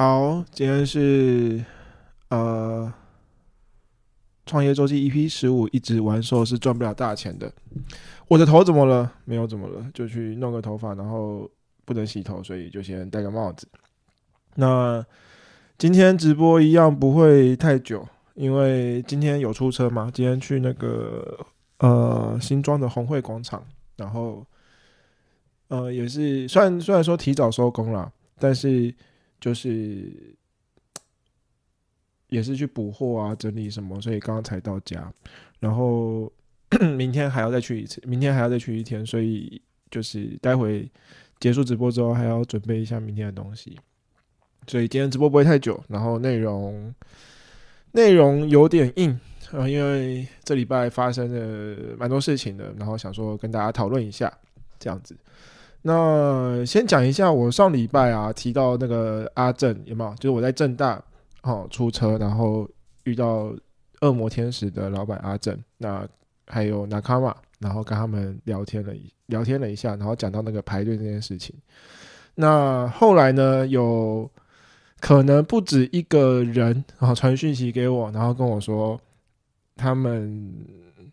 [0.00, 1.62] 好，今天是
[2.30, 2.90] 呃
[4.46, 7.52] 创业周期 EP 十五，一直玩瘦是赚不了大钱的。
[8.26, 9.12] 我的头怎么了？
[9.26, 11.46] 没有怎么了，就去弄个头发，然后
[11.84, 13.68] 不能洗头，所以就先戴个帽子。
[14.54, 15.04] 那
[15.76, 20.10] 今天直播一样不会太久，因为今天有出车嘛。
[20.10, 21.38] 今天去那个
[21.80, 23.62] 呃新庄的红会广场，
[23.96, 24.46] 然后
[25.68, 28.94] 呃也是虽然虽然说提早收工了，但是
[29.40, 30.34] 就是
[32.28, 35.12] 也是去补货啊、整理什么，所以刚刚才到家。
[35.58, 36.32] 然后
[36.96, 39.60] 明天还要再去一次，明天还要再去一天，所以
[39.90, 40.88] 就是待会
[41.40, 43.76] 结束直播之后，还要准备一下明天的东西。
[44.66, 46.94] 所以今天直播不会太久，然后内容
[47.92, 49.18] 内容有点硬
[49.50, 54.32] 啊，因为这礼拜发生了蛮多事情的，然后想说跟大家讨论一下
[54.78, 55.16] 这样子。
[55.82, 60.14] 那先讲一下，我上礼拜啊提到那个阿正有没有？
[60.16, 61.02] 就是我在正大
[61.42, 62.68] 哦出车，然后
[63.04, 63.50] 遇到
[64.02, 66.06] 恶魔天使的老板阿正，那
[66.46, 71.56] 还有纳卡玛，然后跟他们聊天了一聊天了一下，然后讲到那个排队这件事情。
[72.34, 74.30] 那后来呢，有
[75.00, 79.00] 可能不止一个人然后传讯息给我，然后跟我说
[79.76, 80.52] 他们。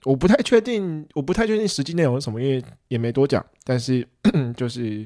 [0.07, 3.45] 我不太确定，我不太确定实际内容是什么，因为也没多讲。
[3.65, 4.07] 但是
[4.55, 5.05] 就是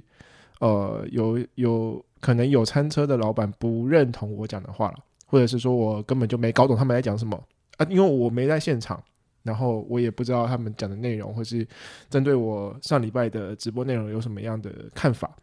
[0.60, 7.36] 呃，有有可能有餐车的老板不认同我讲的话了，或者是说我根本就没搞懂他们在讲什么
[7.78, 9.04] 啊，因为我没在现场，
[9.42, 11.68] 然后我也不知道他们讲的内容，或是
[12.08, 15.36] 针对我上礼拜的直播内容有什么样的看法。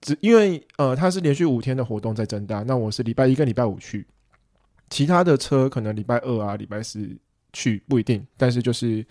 [0.00, 4.06] 只因为呃，他是连续五天的活动在增大，那我是礼拜一跟礼拜五去，
[4.88, 7.18] 其他的车可能礼拜二啊、礼拜四。
[7.52, 9.04] 去不一定，但是就是，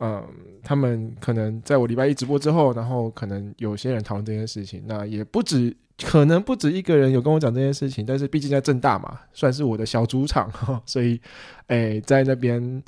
[0.00, 0.22] 嗯，
[0.62, 10.50] 他们可能在我礼拜一直播之后，然后可能有些人讨论这件事情，那也不止，可能不止一个人有跟我讲这件事情，但是毕竟在正大嘛，算是我的小主场，
[10.86, 11.20] 所以，
[11.66, 12.82] 哎，在那边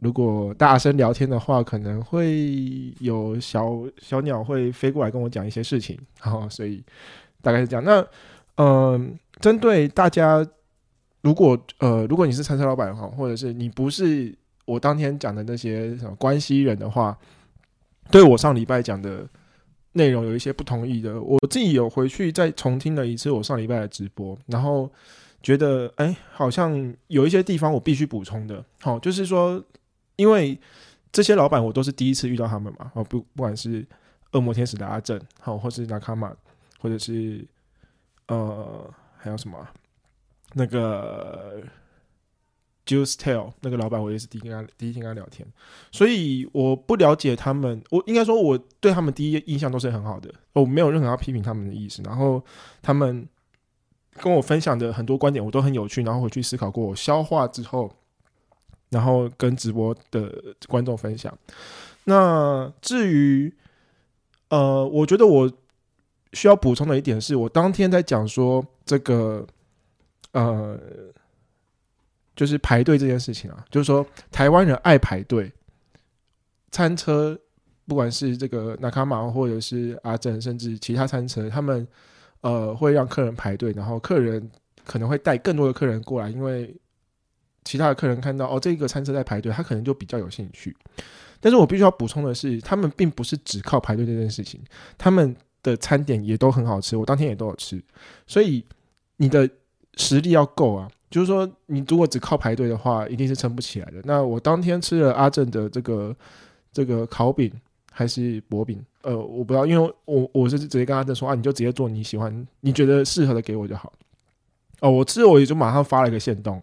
[0.00, 6.82] 如果大声聊天的话，可能会有小小鸟会飞过来跟我讲一些事情，好，所以
[7.42, 7.84] 大概是这样。
[7.84, 8.06] 那，
[8.56, 10.46] 嗯，针对大家。
[11.20, 14.34] 如果呃，如果你是餐车老板哈，或者是你不是
[14.64, 17.18] 我当天讲的那些什么关系人的话，
[18.10, 19.28] 对我上礼拜讲的
[19.92, 24.90] 内容有一些不同意的，我自己有回去再重听了一次我上礼拜的直播，然后
[25.42, 29.62] 觉得哎，好像有一些地方我必须补充的，好，就是说，
[30.16, 30.58] 因为
[31.10, 33.84] 这些老板我都是第一次遇到他们嘛，哦不，不管是
[34.32, 36.32] 恶魔天使的阿正，好，或是纳卡玛，
[36.78, 37.44] 或者是
[38.28, 39.58] 呃还有什么？
[40.54, 41.62] 那个
[42.86, 45.46] Juice Tale 那个老板，我也是第一跟他第一天跟他聊天，
[45.92, 47.82] 所以我不了解他们。
[47.90, 52.02] 我应该说我对他们第一印象都是很好的，我没有任何要批评他们的意思。
[52.02, 52.42] 然后
[52.80, 53.28] 他们
[54.14, 57.92] 跟我分享的很多观点，我都很有趣，然后回去思考过，我消化之后，
[58.88, 60.32] 然后跟直播的
[60.66, 61.36] 观众分享。
[62.04, 63.54] 那至于
[64.48, 65.52] 呃，我觉得我
[66.32, 69.46] 需要补充的一点是，我当天在讲说这个。
[70.32, 70.78] 呃，
[72.36, 75.50] 就是排队这件事情啊，就是说台湾人爱排队，
[76.70, 77.36] 餐车
[77.86, 81.88] 不管是这个纳卡马或者是阿正，甚至其他餐车，他们
[82.42, 84.48] 呃会让客人排队，然后客人
[84.84, 86.76] 可能会带更多的客人过来，因为
[87.64, 90.76] 其他的客人看到哦这个餐车在排队，他可能就比较有兴趣。
[91.40, 94.60] 但是我必须要补充的是，他们并不是只靠排队这件事情，
[94.98, 97.82] 他们的餐点也都很好吃，我当天也都有吃，
[98.26, 98.62] 所以
[99.16, 99.48] 你的。
[99.98, 104.00] 实力要够啊，就是说，你如果只靠排队的话，一定是撑不起来的。
[104.04, 106.16] 那我当天吃了阿正的这个
[106.72, 107.52] 这个烤饼
[107.90, 113.92] 还是薄饼，呃，我不知道，因为我我是直接跟阿正说啊，你就直接做你喜欢、你觉得适合的给我就好。
[114.80, 116.62] 哦，我吃我也就马上发了一个线动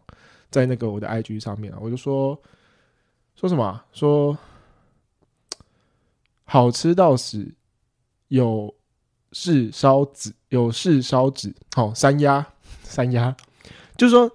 [0.50, 2.40] 在那个我的 IG 上面啊，我就说
[3.36, 4.38] 说什么说
[6.46, 7.54] 好吃到死，
[8.30, 8.74] 有
[9.34, 12.48] 是烧子，有是烧子，好山鸭。
[12.86, 13.36] 三压，
[13.98, 14.32] 就是说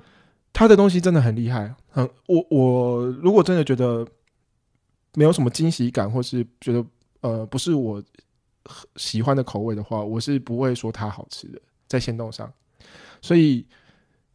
[0.52, 1.74] 他的东西真的很厉害。
[1.88, 4.06] 很我我如果真的觉得
[5.14, 6.84] 没有什么惊喜感，或是觉得
[7.20, 8.02] 呃不是我
[8.96, 12.52] 喜欢的口味的话，我是不会说它好吃的，在鲜动上。
[13.22, 13.66] 所以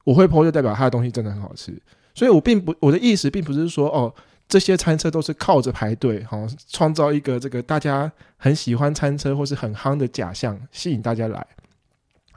[0.03, 1.81] 我会剖就代表他的东西真的很好吃。
[2.13, 4.13] 所以我并不我的意思并不是说哦
[4.47, 11.47] 这些餐车都是靠着排队，好创造一个这个大家很喜欢餐车或是很夯的假象吸引大家来，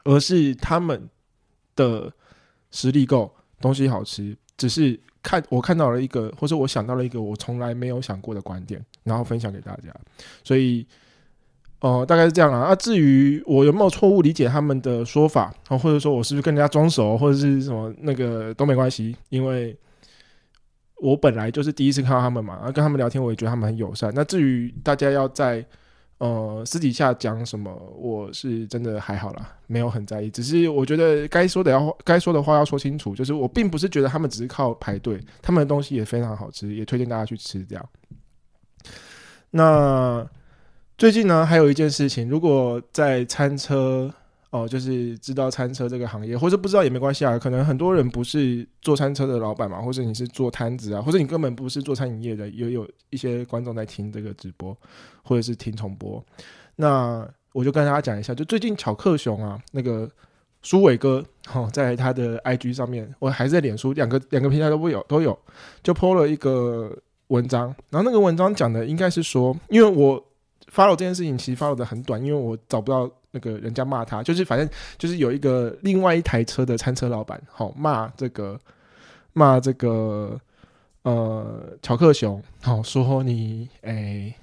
[0.05, 1.09] 而是他们。
[1.79, 2.13] 的
[2.73, 9.95] 实力够，东西好吃，只是看我看到了一个，或者我想到了一个我从来没有想过的观点，然后分享给大家。
[10.43, 10.85] 所以，
[11.81, 12.61] 哦、大概是这样啊。
[12.61, 19.77] 啊，至于我有没有错误理解他们的说法，哦，或者说我是不是跟人家装熟，或者是什么那个都没关系，因为
[20.97, 24.13] 我本来就是第一次看到他们嘛，啊，跟他们聊天我也觉得他们很友善。
[24.15, 25.65] 那至于大家要在
[26.19, 30.31] 呃私底下讲什么，我是真的还好啦，没有很在意。
[30.31, 37.89] 只是我觉得该说的要该说的话要说清楚，就是我并不是觉得他们只是靠排队，他们的东西也非常好吃，也推荐大家去吃这样。
[39.51, 40.29] 那
[40.97, 44.13] 最近呢，还有一件事情，如果在餐车
[44.51, 47.39] 哦，就是知道餐车这个行业，或者不知道也没关系啊。
[47.39, 54.77] 可能很多人不是做餐车的老板嘛，或者你是做摊子啊，或者你根本不是做餐饮业的，也有一些观众在听这个直播，
[55.23, 56.25] 或者是听重播。
[56.77, 60.11] 那我就跟大家讲一下，就最近巧克熊啊，那个
[60.63, 65.39] 苏伟哥哦，在他的 IG 上面，我还是在脸书两个两个平台都会有都有，
[65.83, 70.25] 就 PO 了一个文章，然后那个文章讲的应该是说，因为我
[70.73, 78.59] follow 这件事情其实 follow 的很短，因为我找不到那个人家骂他，就是反正就是有一个另外一台车的餐车老板，好、骂这个
[79.33, 80.41] 骂这个
[81.03, 84.35] 呃乔克熊，好、说你哎。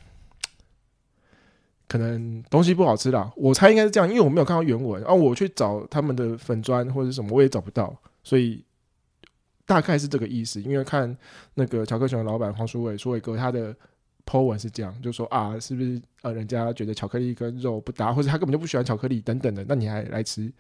[1.88, 8.62] 可能东西不好吃啦，我猜应该是这样，因为我没有看到原文，然、后我去找他们的粉砖或者什么，我也找不到，所以
[9.68, 10.60] 大概是这个意思。
[10.60, 11.16] 因为看
[11.54, 13.74] 那个乔克熊的老板黄书伟，书伟哥他的
[14.26, 20.52] po 文是这样，就说啊，是不是呃人家觉得巧克力跟肉不搭， 或者他根本就不喜欢巧克力等等的，那你还来吃？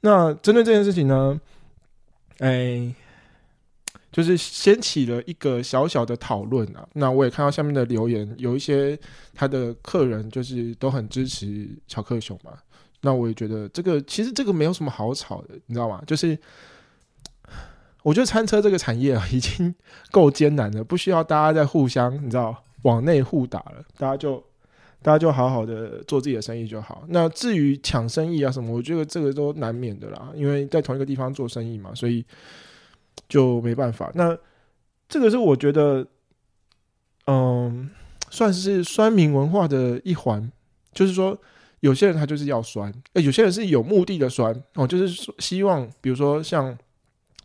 [0.00, 1.40] 那针对这件事情呢，
[2.38, 2.94] 哎，
[4.10, 6.88] 就是掀起了一个小小的讨论啊。
[6.94, 8.98] 那我也看到下面的留言，有一些
[9.34, 12.52] 他的客人就是都很支持巧克熊嘛。
[13.02, 16.02] 那我也觉得这个其实这个没有什么好吵的，你知道吗？
[16.06, 16.38] 就是
[18.02, 19.74] 我觉得餐车这个产业啊，已经
[20.10, 24.42] 够艰难了，不需要大家在互相你知道往内互打了，大家就
[25.02, 27.04] 大家就好好的做自己的生意就好。
[27.08, 32.24] 那至于抢生意啊什么，我觉得这个都难免的啦，因为在同一个地方做生意嘛，所以
[33.28, 34.10] 就没办法。
[34.14, 34.36] 那
[35.08, 36.06] 这个是我觉得，
[37.26, 37.90] 嗯，
[38.30, 40.50] 算是酸民文化的一环，
[40.92, 41.36] 就是说
[41.80, 46.76] 有些人他就是要酸，呃，有些人是有目的的酸哦，就是希望，比如说像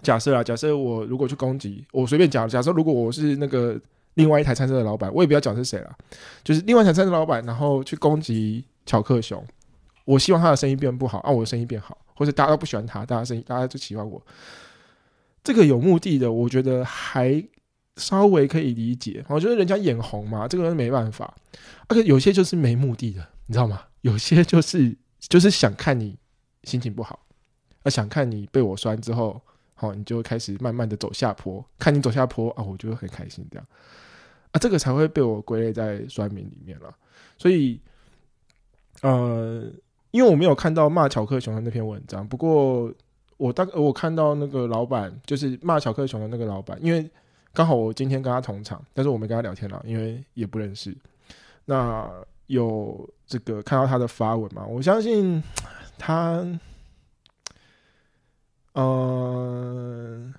[0.01, 3.79] 假设啊，假设我如果去攻击，我随便讲，假设如果我是那个
[4.15, 5.97] 另外一台餐车的老板，我也不要讲是谁了，
[6.43, 9.45] 就是另外一台餐车的老板，然后去攻击巧克熊，
[10.03, 14.21] 我希望他的生意变不好，啊，我的生意变好，或者大家都不喜欢他，大家生意大家就喜欢我，
[15.43, 17.43] 这个有目的的，我觉得还
[17.97, 19.23] 稍微可以理解。
[19.29, 21.33] 我觉得人家眼红嘛，这个人没办法。
[21.87, 23.81] 而且有些就是没目的的，你知道吗？
[24.01, 26.17] 有些就是就是想看你
[26.63, 27.19] 心情不好，
[27.83, 29.41] 啊，想看你被我酸之后，
[29.75, 31.63] 好、你就开始慢慢的走下坡。
[31.77, 33.65] 看你走下坡啊，我就会很开心这样。
[34.55, 36.89] 啊，这个才会被我归类在酸民里面了。
[37.37, 37.77] 所以，
[39.01, 39.69] 呃，
[40.11, 42.89] 因为我没有看到骂巧克熊的那篇文章，不过
[43.35, 47.05] 我大我看到那个老板，就是骂巧克熊的那个老板，因为
[47.51, 50.95] 刚好我今天跟他同场，但是我没跟他聊天了，因为也不认识。
[51.65, 52.09] 那
[52.47, 54.65] 有这个看到他的发文嘛？
[54.65, 55.43] 我相信
[55.97, 56.41] 他，
[58.71, 60.33] 嗯、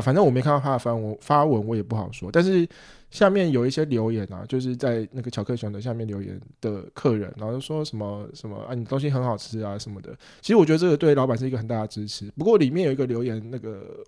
[0.00, 2.30] 反正我没看到他的发文，发文我也不好说。
[2.30, 2.68] 但是
[3.10, 10.16] 下面有一些留言啊，就是在那个巧克熊的下面留言的客人，然后说什么什么啊，你东西很好吃啊什么的。
[10.40, 12.30] 其实我觉得这个对老板是一个很大的支持。
[12.36, 14.04] 不过里面有一个留言，那个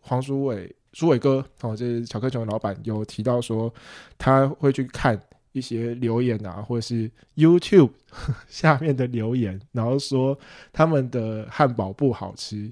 [0.00, 3.72] 黄书伟书伟哥哦，这是巧克熊的老板有提到说
[4.16, 5.20] 他会去看
[5.52, 7.90] 一些留言啊，或者是 YouTube
[8.48, 10.38] 下面的留言，然后说
[10.72, 12.70] 他们的汉堡不好吃，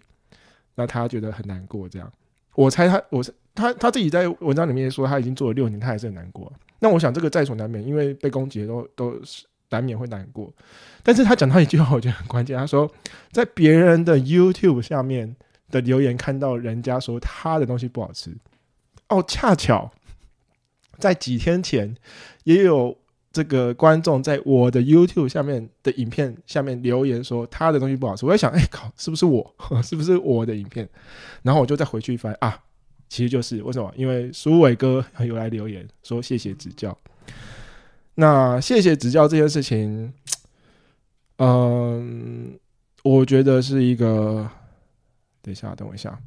[0.75, 1.89] 那他觉得很难过。
[1.89, 2.13] 这样，
[2.57, 6.53] 我猜他，我是他他自己在文章里面说他已经做了六年，他还是很难过。
[6.81, 10.53] 那我想这个在所难免，因为被攻击都都是难免会难过。
[11.03, 12.91] 但是他讲到一句话，我觉得很关键，他说
[13.31, 15.37] 在别人的 YouTube 下面
[15.71, 18.37] 的留言看到人家说他的东西不好吃，
[19.09, 19.93] 哦，恰巧
[20.99, 21.95] 在几天前
[22.45, 22.97] 也有
[23.37, 29.55] 这个观众在我的 YouTube 下面的影片下面留言说他的东西不好吃，我在想，哎、靠，是不是我？
[29.85, 30.89] 是不是我的影片？
[31.43, 32.59] 然后我就再回去翻啊，
[33.11, 33.93] 其实就是为什么？
[33.95, 36.97] 因为苏伟哥有来留言说谢谢指教。
[38.15, 40.11] 那谢谢指教这件事情，
[41.37, 42.59] 嗯，
[43.05, 44.49] 我觉得是一个，
[45.43, 46.19] 等一下，等我一下。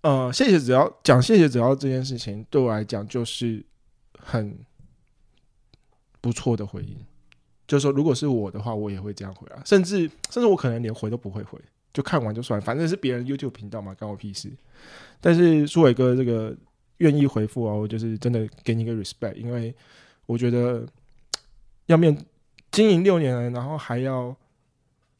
[0.00, 3.64] 呃，谢谢指教，讲谢谢指教这件事情对我来讲就是
[4.18, 4.58] 很
[6.26, 6.96] 不错的回应。
[7.68, 11.56] 就是说，如果是我的话，我也会这样回啊，甚至甚至我可能连回都不会回，
[11.92, 14.50] 就看完就算，反正是别人 YouTube 频道嘛，关我屁事。
[15.20, 16.52] 但是苏伟哥这个
[16.96, 19.72] 愿意回复啊，我就是真的给你一个 respect，因为
[20.26, 20.84] 我觉得
[21.86, 22.16] 要面
[22.72, 24.34] 经营六年了，然后还要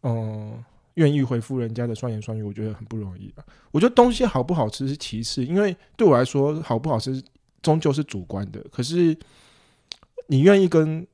[0.03, 3.45] 嗯愿意回复人家的酸言酸语，我觉得很不容易啊。
[3.71, 7.23] 我觉得东西好不好吃是其次，因为对我来说好不好吃
[7.61, 8.65] 终究是主观的。
[8.71, 9.17] 可是
[10.27, 11.07] 你愿意跟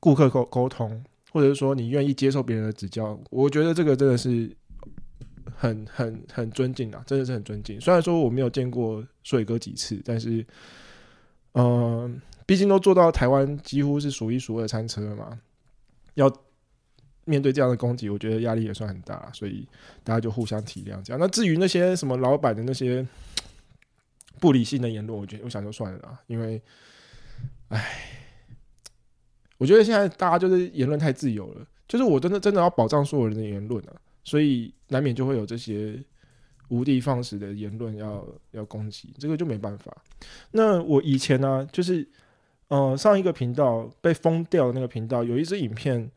[0.00, 4.54] 顾客沟沟通，或者是说你愿意接受别人的指教，我觉得这个真的是
[5.54, 7.80] 很很很尊敬啊，真的是很尊敬。
[7.80, 10.44] 虽然说我没有见过水哥几次，但是
[11.58, 15.40] 嗯、毕竟都做到台湾几乎是数一数二餐车嘛，
[16.14, 16.30] 要
[17.24, 19.66] 面对这样的攻击，我觉得压力也算很大，所以
[20.04, 21.18] 大家就互相体谅这样。
[21.18, 23.06] 那至于那些什么老板的那些
[24.38, 26.60] 不理性的言论，我觉得我想就算了啦，因为，
[27.68, 28.25] 唉，
[29.58, 33.92] 我觉得现在大家就是言论太自由了，就是我真的真的要保障所有人的言论啊，
[34.24, 35.98] 所以难免就会有这些
[36.68, 39.96] 无的放矢的言论要要攻击，这个就没办法。
[40.50, 42.06] 那我以前呢、就是
[42.68, 46.10] 呃上一个频道被封掉的那个频道，有一支影片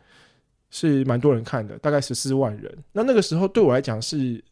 [0.70, 2.84] 是蛮多人看的，大概十四万人。
[2.94, 4.44] 那那个时候对我来讲是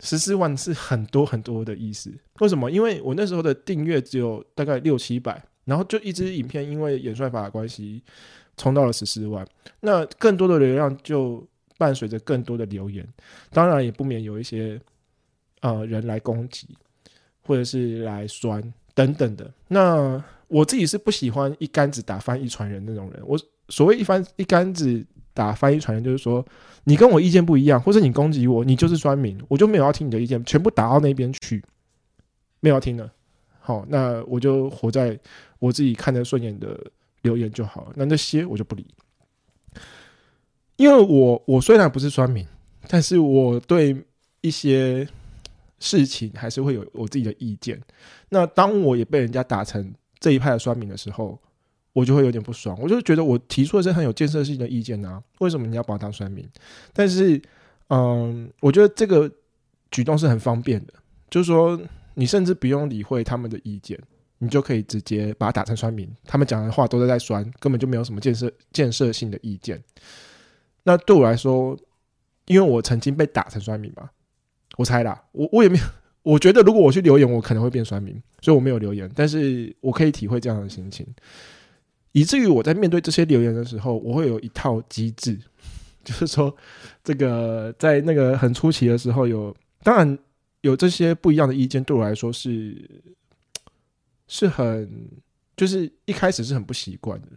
[0.00, 2.12] 十四万是很多很多的意思。
[2.40, 2.70] 为什么？
[2.70, 8.02] 因为我那时候的订阅只有大概六七百，然后就一支影片因为演算法的关系
[8.56, 9.46] 冲到了十四万，
[9.80, 11.46] 那更多的流量就
[11.76, 13.06] 伴随着更多的留言，
[13.50, 14.80] 当然也不免有一些
[15.60, 16.68] 呃人来攻击，
[17.42, 18.62] 或者是来酸
[18.94, 19.50] 等等的。
[19.68, 23.20] 那我自己是不喜欢一竿子打翻一船人那种人。
[23.26, 26.46] 我所谓一翻一竿子打翻一船人，就是说
[26.84, 31.64] 你跟我意见不一样，或者你攻击我，你就是酸民，我就没有要听你的意见，全部打到那边去，
[32.60, 33.10] 没有要听了。
[33.66, 35.18] 好，那我就活在
[35.58, 36.78] 我自己看得顺眼的
[37.22, 37.92] 留言就好了。
[37.96, 38.86] 那那些我就不理，
[40.76, 42.46] 因为我我虽然不是酸民，
[42.88, 43.96] 但是我对
[44.42, 45.08] 一些
[45.78, 47.80] 事情还是会有我自己的意见。
[48.28, 51.40] 那当我也被人家打成这一派的酸民的时候，
[51.94, 52.78] 我就会有点不爽。
[52.78, 56.46] 我就觉得我提出的是很有建设性的意见啊，为什么你要把我当酸民？
[56.92, 57.40] 但是，
[57.88, 59.30] 嗯，我觉得这个
[59.90, 60.92] 举动是很方便的，
[61.30, 61.80] 就是说
[62.14, 63.98] 你甚至不用理会他们的意见，
[64.38, 66.08] 你就可以直接把他打成酸民。
[66.24, 69.82] 他们讲的话都是在酸，根本就没有什么建设建设性的意见。
[70.82, 71.76] 那对我来说，
[72.46, 74.10] 因为我曾经被打成酸民嘛，
[74.76, 75.84] 我猜啦，我我也没有。
[76.22, 79.10] 我觉得如果我去留言，我可能会变酸民，所以我没有留言。
[79.14, 81.06] 但是我可以体会这样的心情，
[82.12, 85.38] 以至于我在面对这些留言的时候，我会有一套机制，
[86.02, 86.54] 就是说，
[87.02, 90.18] 这个在那个很初期的时候有，当然
[90.64, 92.90] 有这些不一样的意见，对我来说是
[94.26, 95.10] 是很，
[95.54, 97.28] 就是一开始是很不习惯的，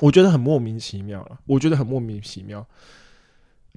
[0.00, 2.66] 我觉得很莫名其妙了，我觉得很莫名其妙。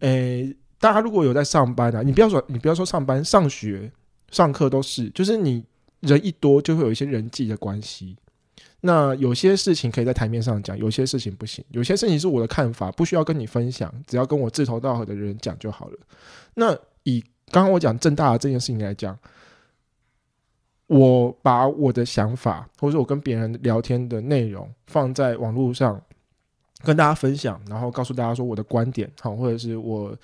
[0.01, 3.89] 诶、大家如果有在上班啊，你不要说你不要说上班、上学、
[4.29, 5.63] 上课都是，就是你
[6.01, 8.17] 人一多就会有一些人际的关系。
[8.81, 11.63] 那有些事情可以在台面上讲，有些事情不行。
[11.69, 15.97] 有些事情是我的看法，不需要跟你分享，只要跟我志同道合的人讲就好了。
[16.55, 19.17] 那以刚刚我讲正大的这件事情来讲，
[20.87, 26.01] 我把我的想法，或者我跟别人聊天的内容放在网络上
[26.83, 30.15] 跟大家分享，然后告诉大家说我的观点，好，或者是我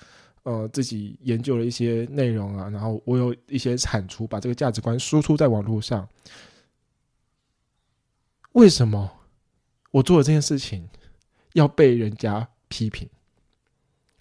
[0.42, 6.06] 呃自己研究了一些内容啊，然后我有一些产出，把这个价值观输出在网络上。
[8.52, 9.10] 为什么
[9.90, 10.86] 我做的这件事情
[11.54, 13.08] 要被人家批评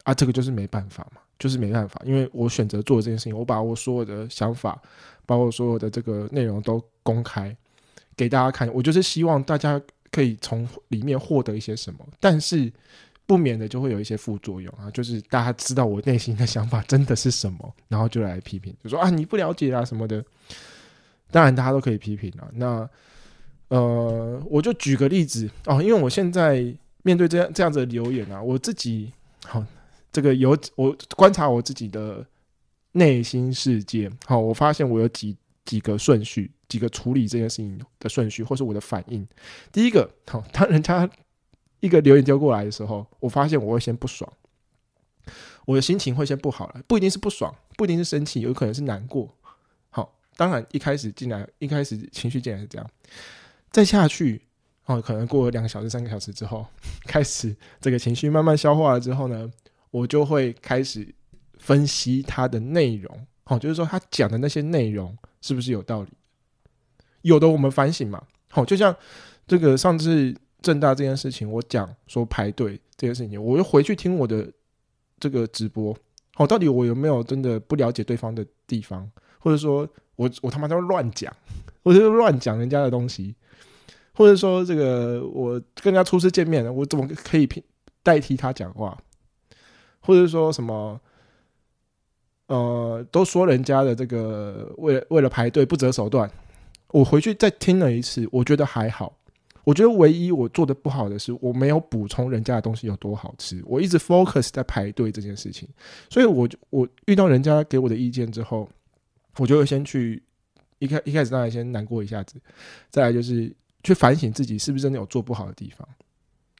[0.03, 0.13] 啊？
[0.13, 4.79] 这个就是没办法嘛，就是没办法，因为我选择做这件事情，我把我所有的想法，
[5.25, 7.55] 把我所有的这个内容都公开
[8.15, 12.71] 给大家看，我就是希望大家可以从里面获得一些什么，但是
[13.25, 20.23] 不免的就会有一些副作用啊，就是大家知道我内心的想法真的是什么，然后就来批评，就说啊你不了解啊什么的。
[21.31, 22.87] 当然大家都可以批评啊，那。
[23.69, 26.61] 呃，我就举个例子哦，因为我现在
[27.03, 29.13] 面对这样这样子的留言啊，我自己
[29.45, 29.63] 好、
[30.11, 32.25] 这个有我观察我自己的
[32.93, 39.25] 内心世界，好、我发现我有几几个顺序，几个处理这件事情的顺序，或是我的反应。
[39.71, 41.09] 第一个，好、当人家
[41.79, 44.31] 一个留言丢过来的时候，我发现我会先不爽，
[45.65, 49.33] 我的心情会先不好了，不一定是不爽，不一定是生气，有可能是难过。
[49.89, 52.89] 好、当然一开始进来，一开始情绪进来是这样。
[53.71, 54.41] 再下去，
[54.85, 56.65] 哦，可能过了两个小时、三个小时之后，
[57.07, 59.49] 开始这个情绪慢慢消化了之后呢，
[59.91, 61.13] 我就会开始
[61.59, 66.09] 分析它的内容，好、就是说他讲的那些内容是不是有道理？
[67.21, 68.95] 有的我们反省嘛，好、就像
[69.45, 74.51] 这个上次正大这件事情，我讲说排队这件事情，我又回去听我的
[75.19, 75.95] 这个直播，
[76.33, 81.31] 好、到底我有没有真的不了解对方的地方，或者说我我他妈在乱讲，
[81.83, 83.35] 我就乱讲人家的东西。
[84.13, 87.47] 或者说这个我跟人家初次见面，我怎么可以
[88.03, 88.95] 代替他讲话？
[90.01, 90.99] 或者说什么？
[92.47, 96.29] 呃，都说人家的这个为了为了排队不择手段，
[96.89, 99.17] 我回去再听了一次，我觉得还好。
[99.63, 105.69] 我觉得唯一我做的不好的是，我没有补充人家的东西有多好吃，我一直 focus 在排队这件事情，
[106.09, 108.67] 所以我就我遇到人家给我的意见之后，
[109.37, 110.21] 我就会先去
[110.79, 112.35] 一开一开始当然先难过一下子，
[112.89, 115.87] 再来就是去反省自己是不是真的有做不好的地方，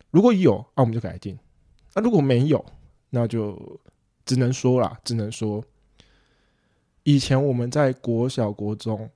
[0.10, 1.36] 如果有，那我们就改进；
[1.96, 2.64] 那如果没有，
[3.12, 3.80] 那就
[4.26, 5.64] 只能说啦，只能说，
[7.04, 9.08] 以前我们在国小国中。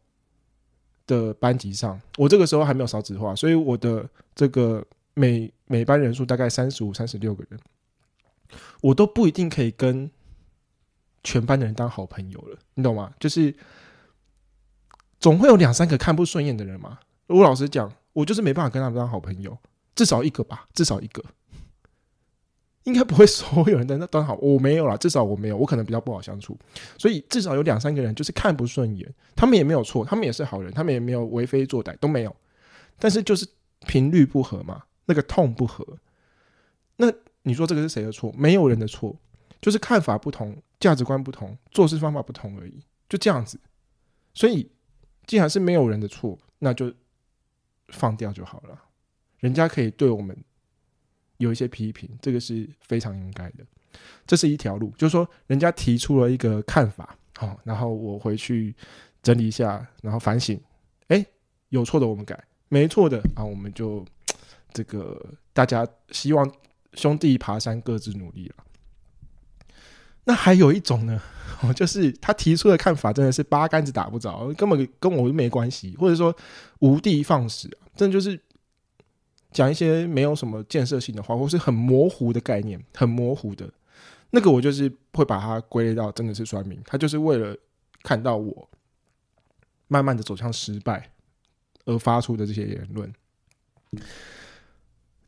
[1.07, 7.59] 的班级上，我这个时候还没有少子化，所以我的这个每每班人数大概三十五、三十六个人，
[8.81, 10.09] 我都不一定可以跟
[11.23, 13.13] 全班的人当好朋友了，你懂吗？
[13.19, 13.55] 就是
[15.19, 16.97] 总会有两三个看不顺眼的人嘛。
[17.27, 19.55] 我老实讲，我就是没办法跟他们当好朋友，
[19.93, 21.23] 至少一个吧，至少一个。
[22.85, 26.55] 应该不会所有人的那都好，我没有啦，至少我没有，我可能比较不好相处，
[26.97, 32.35] 所以至少有两三个人就是看不顺眼，他们也没有错，他们也是好人，他们也没有为非作歹，都没有，
[32.99, 33.47] 但是就是
[33.87, 35.83] 频率不合嘛，那个痛不合，
[36.97, 38.31] 那你说这个是谁的错？
[38.37, 39.15] 没有人的错，
[39.59, 43.59] 就是看法不同，价值观不同，做事方法不同而已，就这样子。
[44.35, 44.69] 所以
[45.25, 46.93] 既然是没有人的错，那就
[47.87, 48.79] 放掉就好了，
[49.39, 50.37] 人家可以对我们。
[51.37, 53.65] 有一些批评，这个是非常应该的。
[54.27, 58.75] 这是一条路，就是说，人家提出了一个看法，好，然后我回去
[59.23, 60.59] 整理一下，然后反省，
[61.07, 61.25] 哎，
[61.69, 64.05] 有错的我们改，没错的啊，我们就
[64.73, 66.51] 这个大家希望
[66.93, 68.55] 兄弟爬山各自努力了。
[70.25, 71.21] 那还有一种呢，
[71.75, 76.35] 就是他提出的看法真的是八竿子打不着，根本跟我没关系，或者说
[76.79, 78.39] 无的放矢，真就是。
[79.55, 83.71] 讲一些没有什么建设性的话，或是很模糊的概念，很模糊的，
[84.31, 87.55] 那个我就是会把它归类到真的是酸民，他就是为了
[88.03, 88.69] 看到我
[89.87, 91.09] 慢慢的走向失败
[91.85, 93.13] 而发出的这些言论。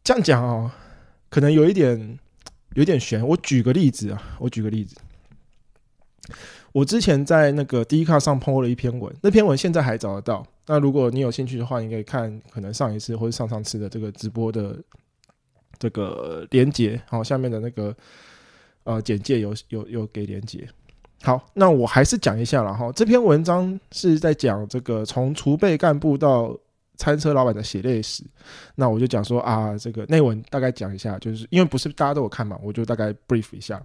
[0.03, 0.69] 这样讲哦，
[1.29, 2.19] 可能有一点
[2.73, 3.25] 有点悬。
[3.25, 4.97] 我举个例子啊，我举个例子。
[6.71, 10.45] 我之前在那个第一卡上 PO 了一篇文，那篇文现在还找得到。
[10.65, 14.77] 那如果你有兴趣的话，你可以看可能上一次或者上上次的这个直播的
[15.79, 17.95] 这个连接，好，下面的那个
[18.83, 20.67] 呃简介有有有给连接。
[21.23, 22.91] 好，那我还是讲一下了哈。
[22.91, 26.55] 这篇文章是在讲这个从储备干部到
[26.97, 28.23] 餐车老板的血泪史。
[28.75, 33.81] 那我就讲说啊，这个内文大概讲一下，就是因为不是大家都有看嘛，我就大概 brief 一下。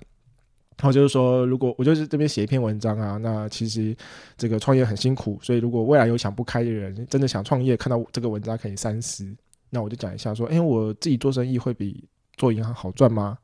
[0.78, 3.94] 然后就是说，如果我就是这边写一篇文章啊，那其实
[4.36, 9.32] 这个创业很辛苦，所以如果未来有想不开的人，真的想创业，看到这个文章可以三思。
[9.70, 12.02] 那我就讲一下说，哎，我自己做生意会比
[12.36, 13.38] 做银行好赚吗？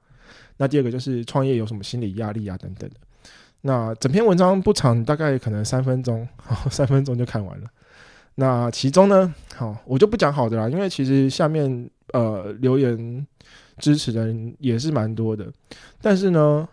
[0.56, 2.96] 那第二个就是创业有什么心理压力啊等等的。
[3.60, 6.26] 那整篇文章不长，大概可能三分钟，
[6.70, 7.66] 三分钟就看完了。
[8.34, 13.26] 那其中呢，好，我就不讲好的啦，因为其实下面呃留言
[13.78, 15.46] 支持的人也是蛮多的，
[16.02, 16.68] 但是呢。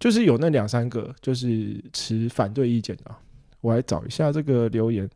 [0.00, 3.14] 就是有那两三个，就是持反对意见的。
[3.60, 5.08] 我来找一下这个留言。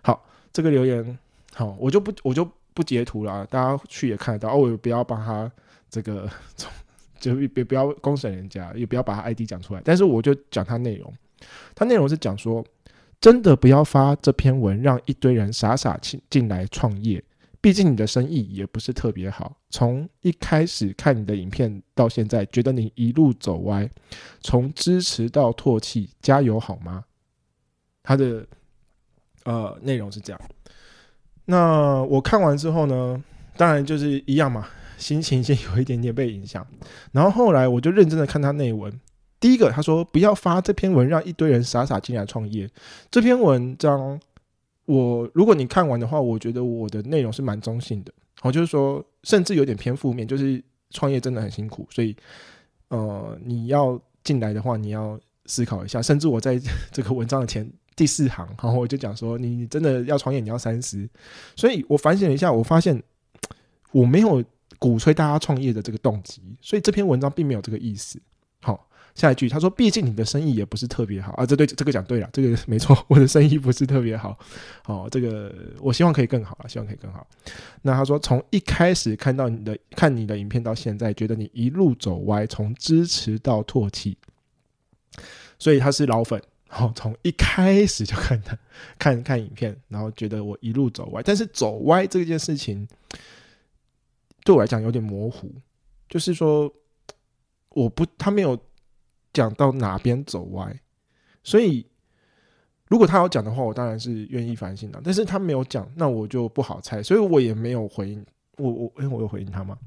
[0.00, 1.18] 好，这个留言
[1.52, 4.54] 好，我就不我就不截图了，啊大家去也看得到。
[4.54, 5.50] 哦，我不要帮他
[5.90, 6.30] 这个，
[7.18, 9.82] 就别不要公审人家，也不要把他 ID 讲出来。
[9.84, 11.12] 但是我就讲他内容，
[11.74, 12.64] 他内容是讲说，
[13.20, 17.20] 真的不要发这篇文，让一堆人傻傻进进来创业。
[17.68, 23.86] 毕竟你的生意也不是特别好，从一开始看你的影片到现在，觉得你一路走歪，
[24.40, 27.04] 从支持到唾弃，加油好吗？
[28.02, 28.46] 他的
[29.44, 30.40] 呃内容是这样。
[31.44, 33.22] 那我看完之后呢，
[33.54, 36.66] 当然就是一样嘛，心情先有一点点被影响。
[37.12, 38.90] 然后后来我就认真的看他内文，
[39.38, 42.66] 第一个他说不要发这篇文，让一堆人傻傻进来创业。
[43.10, 44.18] 这篇文章。
[44.88, 52.16] 我如果你看完的话，我觉得我的内容是蛮中性的，好，就是说甚至有点偏负面，就是创业真的很辛苦，所以
[52.88, 56.00] 呃你要进来的话，你要思考一下。
[56.00, 56.58] 甚至我在
[56.90, 61.06] 这个文章的前第四行，然 后我就讲说，你真的要创业，你要三思。
[61.54, 63.02] 所以我反省了一下，我发现
[63.92, 64.42] 我没有
[64.78, 68.18] 鼓吹大家创业的这个动机，所以这篇文章并没有这个意思。
[69.18, 74.38] 下一句，他说：“毕竟你的生意也不是特别好啊。”这对这个讲对了，这个没错， 我的生意不是特别好。
[74.84, 77.26] 好，这个我希望可以更好啊，希望可以更好。
[77.82, 84.16] 那他说：“从一开始看到你的看你的影片到现在，觉得你一路走歪，从支持到唾弃，
[85.58, 88.56] 所以他是老粉好，从一开始就看他
[89.00, 92.86] 看看影片，然后觉得我一路走歪，但是走歪这件事情
[94.44, 95.50] 对我来讲有点模糊，
[96.08, 96.72] 就是说
[97.70, 98.56] 我不他没有
[99.38, 100.80] 讲到哪边走歪，
[101.44, 101.86] 所以
[102.88, 108.26] 如果他要讲的话，我当然是愿意反省的，但是他没有讲，那我就不好猜，所以我也没有回应。
[108.56, 109.78] 我我哎，我有回应他吗？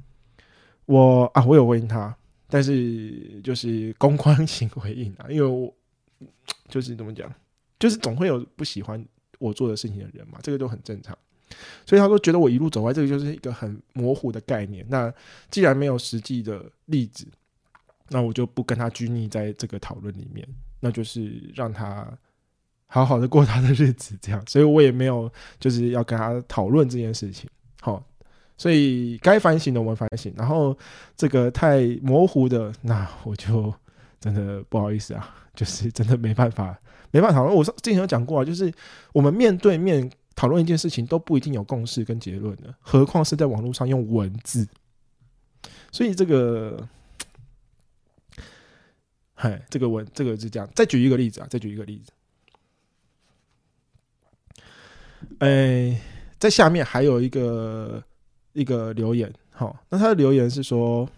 [0.85, 2.15] 我啊，我有回应他，
[2.47, 5.73] 但是就是公关型回应啊，因为我。
[6.67, 7.33] 就是怎么讲，
[7.79, 9.03] 就是总会有不喜欢
[9.39, 11.17] 我做的事情的人嘛，这个都很正常。
[11.85, 14.85] 所以他说觉得我一路走歪，这个就是一个很模糊的概念。
[14.87, 15.11] 那
[15.49, 17.25] 既然没有实际的例子，
[18.11, 20.47] 那我就不跟他拘泥在这个讨论里面，
[20.79, 22.05] 那就是让他
[22.87, 24.43] 好好的过他的日子，这样。
[24.45, 27.49] 所以我也没有就是要跟他讨论这件事情。
[27.79, 28.03] 好，
[28.57, 30.77] 所以该反省的我们反省，然后
[31.15, 33.73] 这个太模糊的，那我就
[34.19, 35.35] 真的不好意思啊。
[35.53, 36.79] 就是真的没办法，
[37.11, 37.53] 没办法讨论。
[37.53, 38.71] 我之前有讲过啊，就是
[39.11, 44.65] 我们面对面讨论一件事情都不一定有共识跟结论的，何况是在网络上用文字。
[45.91, 46.87] 所以这个，
[49.41, 50.69] 嗨，这个文这个是这样。
[50.75, 52.11] 再举一个例子啊，再举一个例子。
[55.39, 55.99] 哎，
[56.37, 58.03] 在下面还有一个
[58.53, 61.09] 一个留言，好，那他的留言是说，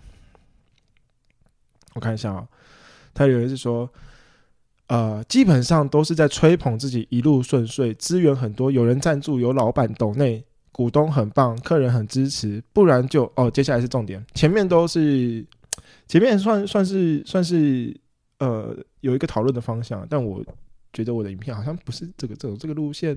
[1.96, 2.48] 我看一下啊，
[3.14, 3.90] 他留言是说。
[4.88, 15.44] 呃，基本上都是在吹捧自己一路顺遂，资源很多，有人赞助，有老板懂内，股东很棒，客人很支持，不然就哦，接下来是重点，前面都是
[16.08, 17.98] 前面算算是算是
[18.44, 20.44] 呃有一个讨论的方向，但我
[20.92, 23.16] 觉得我的影片好像不是这个这种这个路线，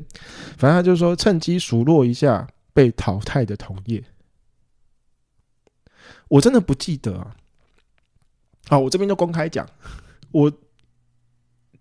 [0.59, 4.05] 反正他就是说趁机数落一下被淘汰的同业，
[6.29, 7.37] 我真的不记得啊，
[8.69, 9.69] 好，我这边就公开讲，
[10.31, 10.53] 我。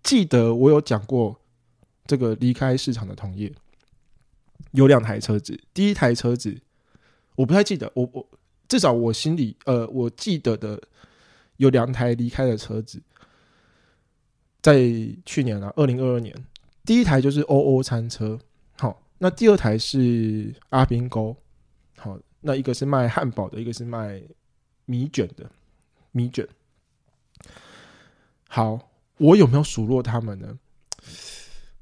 [0.02, 1.36] 记得我有讲过，
[2.06, 3.52] 这个离开市场的同业
[4.70, 6.56] 有两台车子，第一台车子
[7.34, 8.24] 我不太记得，我我
[8.68, 10.80] 至少我心里呃我记得的
[11.56, 13.02] 有两台离开的车子，
[14.66, 14.74] 在
[15.24, 16.34] 去年啊，二零二二年，
[16.84, 18.36] 第一台就是欧欧餐车，
[18.76, 21.36] 好，那第二台是阿宾沟，
[21.96, 24.20] 好，那一个是卖汉堡的，一个是卖
[24.84, 25.48] 米卷的
[26.10, 26.48] 米卷，
[28.48, 28.90] 好。
[29.18, 30.58] 我有没有数落他们呢？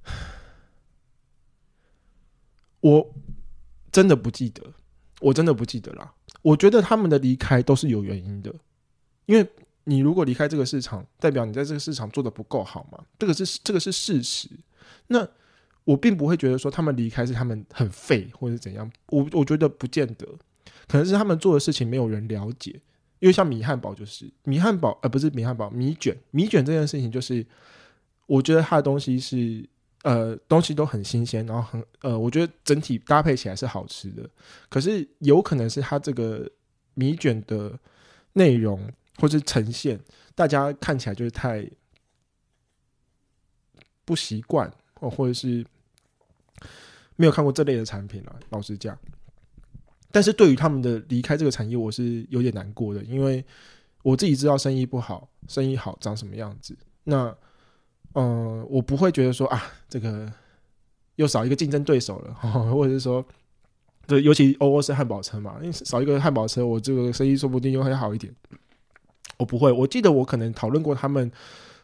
[2.81, 3.13] 我
[3.91, 4.63] 真的不记得，
[5.21, 6.15] 我真的不记得啦。
[6.43, 8.55] 我觉得他们的离开都是有原因的，
[9.27, 9.45] 因为
[9.85, 14.49] 你如果离开这个市场，代表你在这个市场做的不够好嘛，这个是这个是事实。
[15.09, 15.27] 那
[15.85, 20.27] 我并不会觉得说他们离开是他们很废或者怎样，我我觉得不见得，
[20.89, 22.81] 可能是他们做的事情没有人了解。
[23.21, 27.47] 因为像米汉堡就是米汉堡，呃，不是米汉堡，米卷，米卷这件事情就是，
[28.27, 29.67] 我觉得它的东西是，
[30.03, 34.29] 呃，东西都很新鲜，然后很，呃，我觉得整体搭配起来是好吃的。
[34.69, 36.47] 可是有可能是它这个
[36.95, 37.79] 米卷的
[38.35, 38.87] 内容
[39.19, 40.01] 或是呈现，
[40.35, 41.69] 大家看起来就是太
[44.05, 45.65] 不习惯，或或者是
[47.17, 48.37] 没有看过这类的产品了。
[48.51, 48.99] 老实讲。
[50.11, 53.45] 但是对于他们的离开这个产业，我是有点难过的，因为
[54.03, 56.77] 我自己知道生意不好，生意好长什么样子。
[57.03, 57.37] 那，
[58.13, 60.33] 嗯，我不会觉得说啊，这个
[61.17, 62.35] 又少一个竞争对手了，
[62.71, 63.27] 或者是说，
[64.07, 68.33] 对，尤其欧欧是汉堡车嘛，因为少一个汉堡车，我这个生意说不定又会好一点。
[69.39, 71.31] 我不会，我记得我可能讨论过他们，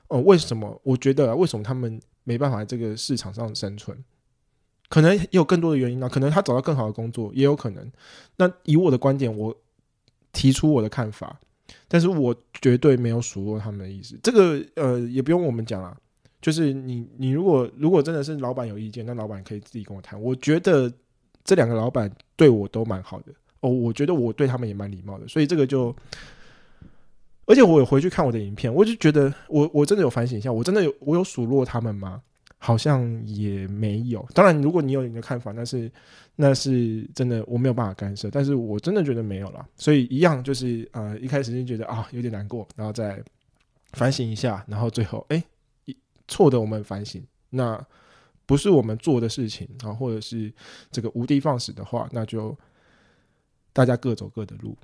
[0.08, 0.80] 哦，为什么？
[0.84, 3.96] 我觉得为什么他们没办法在这个市场上生存？
[4.88, 7.90] 可能有更多的原因啊，可能他找到更好的工作，也有可能。
[8.36, 9.56] 那以我的观点，我
[10.32, 11.38] 提出我的看法，
[11.86, 14.18] 但是我绝对没有数落他们的意思。
[14.22, 15.96] 这个呃，也不用我们讲了。
[16.40, 20.18] 就是你，你如果如果真的是老板有意见，那老板可以自己跟我谈。
[20.20, 20.90] 我觉得
[21.44, 25.28] 这两个老板对我都蛮好的哦，我觉得我对他们也蛮礼貌的。
[25.28, 25.94] 所以这个就，
[27.50, 32.22] 而且我有回去看我的影片，我就觉得我我真的有反省一下，我真的有我有数落他们吗？
[32.58, 35.90] 好像也没有，当然，如果你有你的看法，那是
[36.36, 38.30] 那是真的，我没有办法干涉。
[38.30, 43.20] 但是我真的觉得没有了，所以一样就是呃，一开始就觉得啊有点难过，然后再
[43.94, 45.42] 反省一下，然后最后哎
[46.28, 47.84] 错的我们反省，那
[48.46, 50.52] 不是我们做的事情啊，或者是
[50.92, 52.56] 这个无的放矢的话，那就
[53.72, 54.76] 大家各走各的路，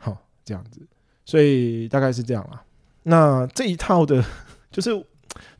[0.00, 0.80] 好这样子，
[1.28, 2.64] 所以大概是这样啦。
[3.02, 4.24] 那这一套的，
[4.72, 5.04] 就是。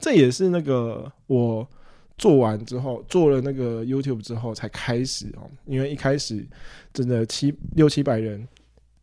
[0.01, 1.69] 这也是那个我
[2.17, 5.49] 做完之后，做了那个 YouTube 之后才开始哦。
[5.67, 6.45] 因为一开始
[6.93, 8.49] 真的七六七百人，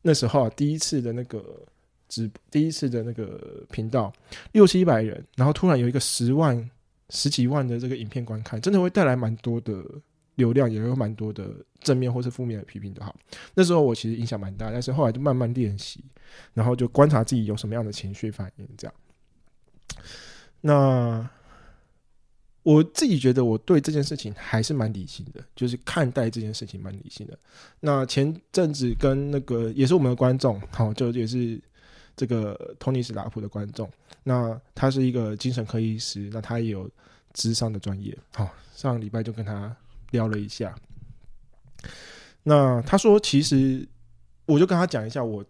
[0.01, 1.41] 那时候啊，第一次的那个
[2.10, 3.39] 直第一次的那个
[3.71, 4.12] 频道
[4.54, 6.69] 六七百人，然后突然有一个十万
[7.10, 9.82] 十几万的这个影片观看，真的会带来蛮多的
[10.35, 13.13] 流量，也有蛮多的正面或是负面的批评的哈。
[13.53, 16.03] 那时候我其实影响蛮大，但是后来就慢慢练习，
[16.53, 18.93] 然后就观察自己有什么样的情绪反应，这样。
[20.61, 21.29] 那
[22.63, 27.37] 我自己觉得我对这件事情还是蛮理性的，就是看待这件事情蛮理性的。
[27.79, 31.61] 那前阵子跟那个也是我们的观众，好，就也是
[32.15, 33.87] 这个托尼斯拉普的观众，
[34.23, 36.89] 那他是一个精神科医师，那他也有
[37.33, 39.77] 智商的专业，好，上礼拜就跟他
[40.15, 40.73] 聊了一下。
[42.43, 43.88] 那他说，其实
[44.45, 45.43] 我就跟他讲一下我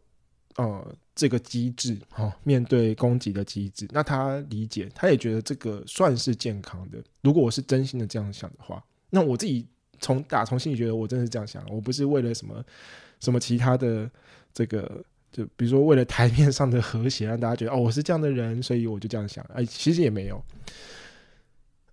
[0.56, 3.88] 呃这个机制，哈、面对攻击的机制。
[3.92, 7.04] 那他理解，他也觉得这个算是健康的。
[7.22, 9.68] 如果我是真心的这样想的话，那我自己
[10.00, 12.64] 从打从心里觉得我真的是这样想，我不是为了什么
[13.20, 14.10] 什么其他的
[14.54, 19.44] 这个，就比如说为了台面上的和谐，让大家觉得哦我是这样的人，所以我就这样想。
[19.54, 20.42] 哎，其实也没有。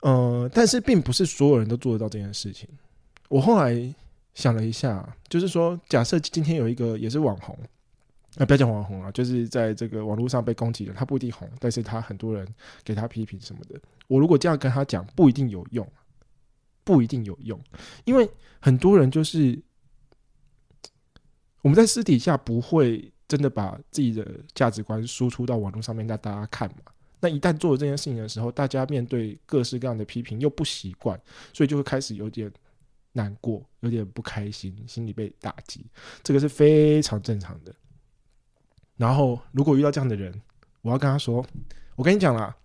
[0.02, 2.68] 呃，但是并不是所有人都做得到这件事情。
[3.28, 3.94] 我后来
[4.34, 7.56] 想了一下，就是说，假设今天有一个也是网红，
[8.36, 12.46] 啊，不要讲网红啊，就是在这个网络上被攻击了，他不一定红，但是他很多人
[12.84, 13.80] 给他批评什么的。
[14.08, 15.86] 我如果这样跟他讲，不一定有用，
[16.82, 17.58] 不一定有用，
[18.04, 18.28] 因为
[18.60, 19.58] 很多人就是
[21.62, 26.91] 我们在私底下不会真的把自己的价值观输出到网络上面让大家看嘛。
[27.22, 31.18] 那一旦做了这件事情的时候，大家面对各式各样的批评又不习惯，
[31.52, 32.52] 所以就会开始有点
[33.12, 35.86] 难过，有点不开心，心里被打击，
[36.24, 37.72] 这个是非常正常的。
[38.96, 40.34] 然后，如果遇到这样的人，
[40.80, 41.46] 我要跟他说
[41.94, 42.56] ：“我跟你讲啦，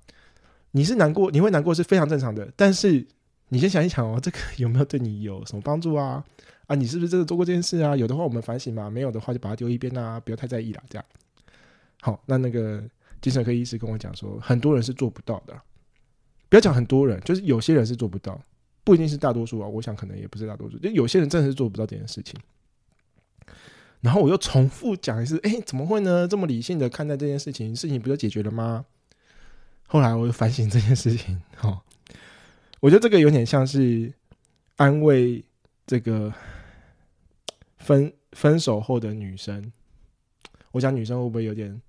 [0.72, 2.52] 你是难过，你会难过是非常正常的。
[2.56, 3.06] 但是
[3.50, 6.26] 你先想一想哦，这个有没有对你有什么帮助啊？
[6.65, 7.96] 啊，你是不是真的做过这件事啊？
[7.96, 10.84] 有的话我们反省嘛，没有的话就把它丢一边啊，不要太在意啦。
[10.89, 11.06] 这样
[12.02, 12.84] 好，那那个
[13.21, 15.60] 精神科医师跟我讲说，很多人是做不到的。
[16.49, 18.41] 不要讲很多人，就是有些人是做不到，
[18.84, 19.67] 不一定是大多数啊。
[19.67, 22.39] 我想可能也不是大多数，就有些人真的是做不到这件事情。”
[23.99, 26.27] 然后我又重复讲一次，哎，怎么会呢？
[26.27, 28.86] 这么理性的看待这件事情，事情不就解决了吗？
[29.88, 31.82] 后来我又反省这件事情，哈，
[32.80, 34.13] 我觉得这个有点像是
[34.75, 35.43] 安慰
[35.88, 36.32] 这个
[37.77, 39.73] 分分手后的女生。
[40.71, 41.82] 我讲女生会不会有点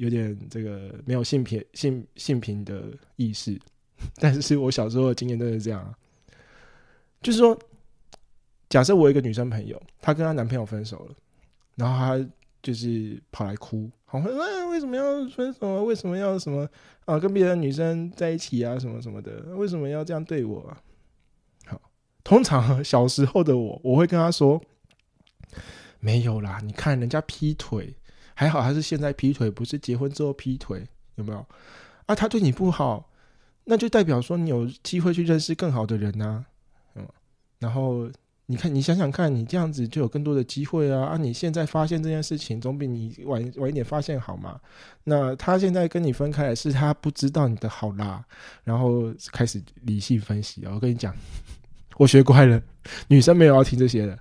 [0.00, 2.84] 有点这个没有性平性性平的
[3.16, 3.58] 意识？
[4.16, 5.94] 但是是我小时候的经验都是这样啊，
[7.22, 7.58] 就是说。
[8.70, 11.14] 假设我一个女生朋友，她跟她男朋友分手了，
[11.74, 12.30] 然后她
[12.62, 15.82] 就是跑来哭，好，问为什么要分手啊？
[15.82, 16.68] 为什么要什么
[17.04, 17.18] 啊？
[17.18, 18.78] 跟别的女生在一起啊？
[18.78, 19.40] 什么什么的？
[19.56, 20.80] 为什么要这样对我啊？
[21.66, 21.82] 好，
[22.22, 24.62] 通常小时候的我，我会跟她说，
[25.98, 27.92] 没有啦，你看人家劈腿，
[28.40, 30.82] 还好他是现在劈腿，不是结婚之后劈腿，
[31.16, 31.46] 有没有？
[32.06, 33.10] 啊，他对你不好，
[33.64, 36.46] 那就代表说你有机会去认识更好的人呐，
[36.94, 37.06] 嗯，
[37.58, 38.10] 然后。
[38.46, 41.10] 你看，你想想看，你这样子就有更多的机会啊！
[41.10, 44.58] 啊，你现在发现这件事情，总比你晚晚一点发现好嘛？
[45.04, 48.24] 那他现在跟你分开，是他不知道你的好啦，
[48.64, 50.72] 然后开始理性分析啊！
[50.74, 51.14] 我跟你讲，
[51.96, 52.60] 我学乖了，
[53.06, 54.18] 女生没有要听这些的，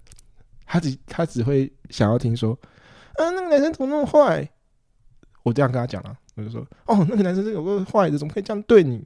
[0.63, 2.55] 她只她只会想要听说，
[3.20, 4.49] 啊，那个男生怎么那么坏？
[5.43, 9.05] 我这样跟他讲了，我就说，哦，那个男生是有个坏的，怎么可以这样对你？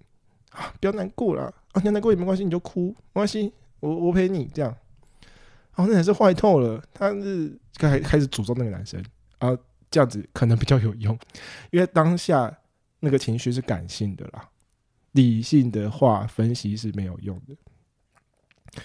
[0.51, 4.71] 啊，不要难过了啊，你难过也没关系，你就哭，没关系，我我陪你这样。
[5.75, 6.79] 哦，那男生坏透了。
[6.93, 9.03] 他是开开始诅咒那个男生，
[9.39, 9.57] 啊，
[9.89, 11.17] 这样子可能比较有用，
[11.71, 12.55] 因为当下
[12.99, 14.47] 那个情绪是感性的啦，
[15.13, 18.81] 理性的话分析是没有用的。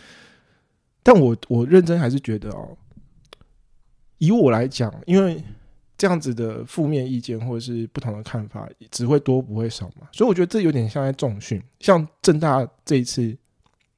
[1.03, 2.77] 但我我认真还是觉得哦，
[4.19, 5.43] 以我来讲，因为
[5.97, 11.63] 这样子的负面意见或者是不同的看法只会多不会少嘛，所以我觉得这有点像在重训。
[11.81, 13.37] 像正大这一次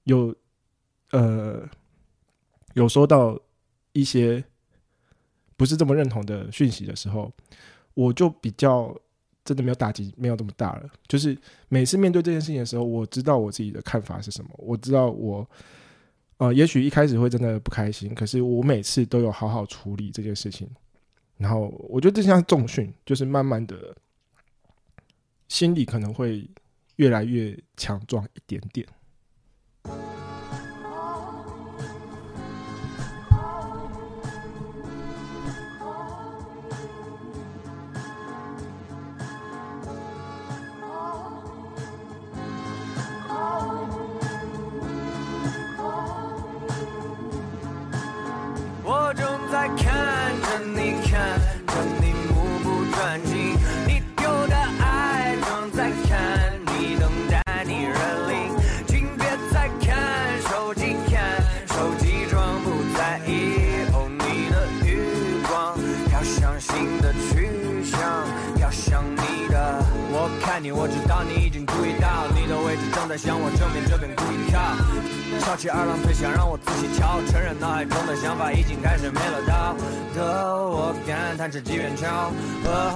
[0.05, 0.35] 有
[1.11, 1.69] 呃。
[2.75, 3.37] 有收到
[3.93, 4.43] 一些
[5.57, 7.29] 不是这么认同的讯息的时候，
[7.95, 8.97] 我就比较
[9.45, 10.89] 真的没有打击，没有这么大了。
[11.09, 11.37] 就是
[11.69, 15.45] 每次面对这件事情的时候，我知道我自己的看法是什么，我知道我
[16.41, 20.67] 呃，也许一开始会真的不开心，可是我每次都有好好处理这件事情。
[21.37, 23.95] 然后我觉得这像重训，就是慢慢的，
[25.49, 26.49] 心理可能会
[26.97, 28.87] 越来越强壮一点点。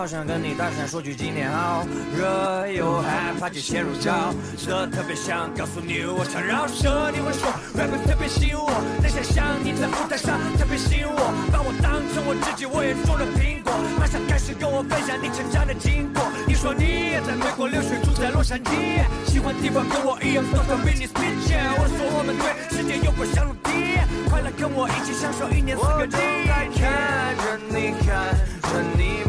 [0.05, 1.82] 好想跟你搭讪说句今天好，
[2.14, 8.68] 热又害怕就陷入沼泽，特别想告诉你我常饶舌，你会说 rap 特别吸引我，
[9.02, 16.20] 在想象你在舞台上特别吸引我，把我当成我自己我眼中的苹果，马上开始跟我分享你成长的经过。
[16.46, 21.48] 你说你也在美国留学，住在洛杉矶，喜欢地方跟我一样都在 Venice Beach，
[21.80, 26.20] 我说我们对世界有过相同体验，快来跟我一起享受一年四个季。
[26.20, 28.36] 我在看着你，看
[28.68, 29.24] 着你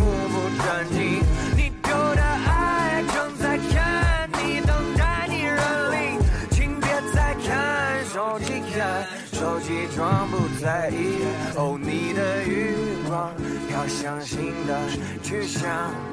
[0.56, 1.22] 目不转睛，
[1.56, 5.58] 你丢的爱正在看你，等待你认
[5.92, 11.26] 领，请别再看手机，看手机装不在意。
[11.56, 13.32] 哦，你的余光
[13.68, 14.78] 飘向新的
[15.24, 15.64] 去向，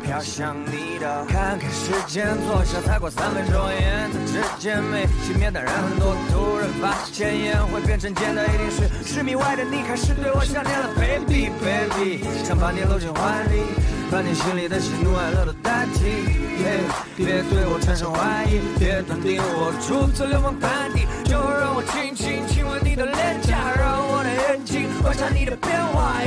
[0.05, 1.25] 飘向你的。
[1.27, 13.63] 看看时间，坐下才过三分钟，烟在指尖没熄灭，的人很多突然发现烟会变成尖的，一定是十米外的你开始对我想念了，baby baby，想把你搂进怀里，
[14.11, 16.43] 把你心里的喜怒哀乐都代替。
[17.17, 26.21] 别对我产生怀疑，别断定我出自流氓班底，就让我轻轻亲吻你的脸颊，让我的眼睛观察你的变化。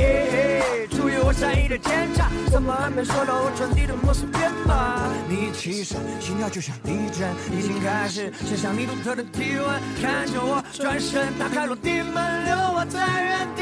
[0.89, 5.05] 注意我善意的奸诈，怎么还没收到我传递的陌生编码？
[5.29, 13.61] 你起身，心跳就像地震，已经开始想象你独特的体温，看着我转身，打开落地门，留我在原地，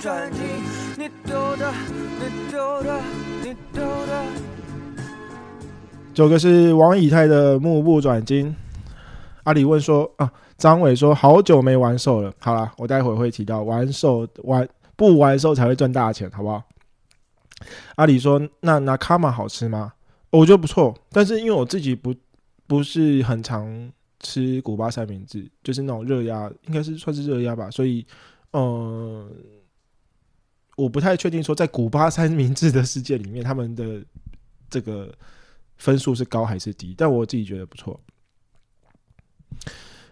[0.00, 0.40] 转睛，
[0.96, 1.70] 你丢的，
[2.18, 3.00] 你丢的，
[3.42, 4.24] 你丢的。
[6.14, 8.48] 这首歌是王以太的《目不转睛》。
[9.44, 12.32] 阿里问说啊，张伟说好久没玩兽了。
[12.38, 16.62] 好啦，我待会会提到玩兽玩不玩兽才会赚大钱，好不好？
[17.96, 19.92] 阿里说那那卡玛好吃吗？
[20.30, 22.14] 我觉得不错，但是因为我自己不
[22.66, 28.06] 不是很常吃古巴三明治，就是那种热压，应该是算是热压吧，所以
[28.52, 29.30] 嗯、
[30.80, 34.02] 我不太确定说在古巴三明治的世界里面，他们的
[34.70, 35.12] 这个
[35.76, 38.00] 分数是高还是低，但我自己觉得不错。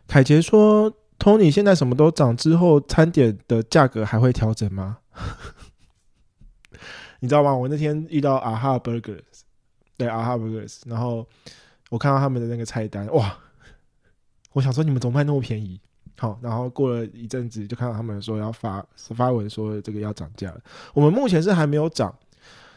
[0.06, 4.98] 凯杰说：“Tony 现在什么都涨，之后餐点的价格还会调整吗？”
[7.20, 7.54] 你知道吗？
[7.54, 9.22] 我那天遇到啊哈 Burgers，
[9.96, 11.26] 对啊哈 Burgers，然后
[11.90, 13.36] 我看到他们的那个菜单，哇！
[14.52, 15.80] 我想说你们怎么卖那么便宜？
[16.18, 20.60] 好，然后过了一阵子，就看到他们说要发发文说这个要涨价了。
[20.92, 22.12] 我们目前是还没有涨，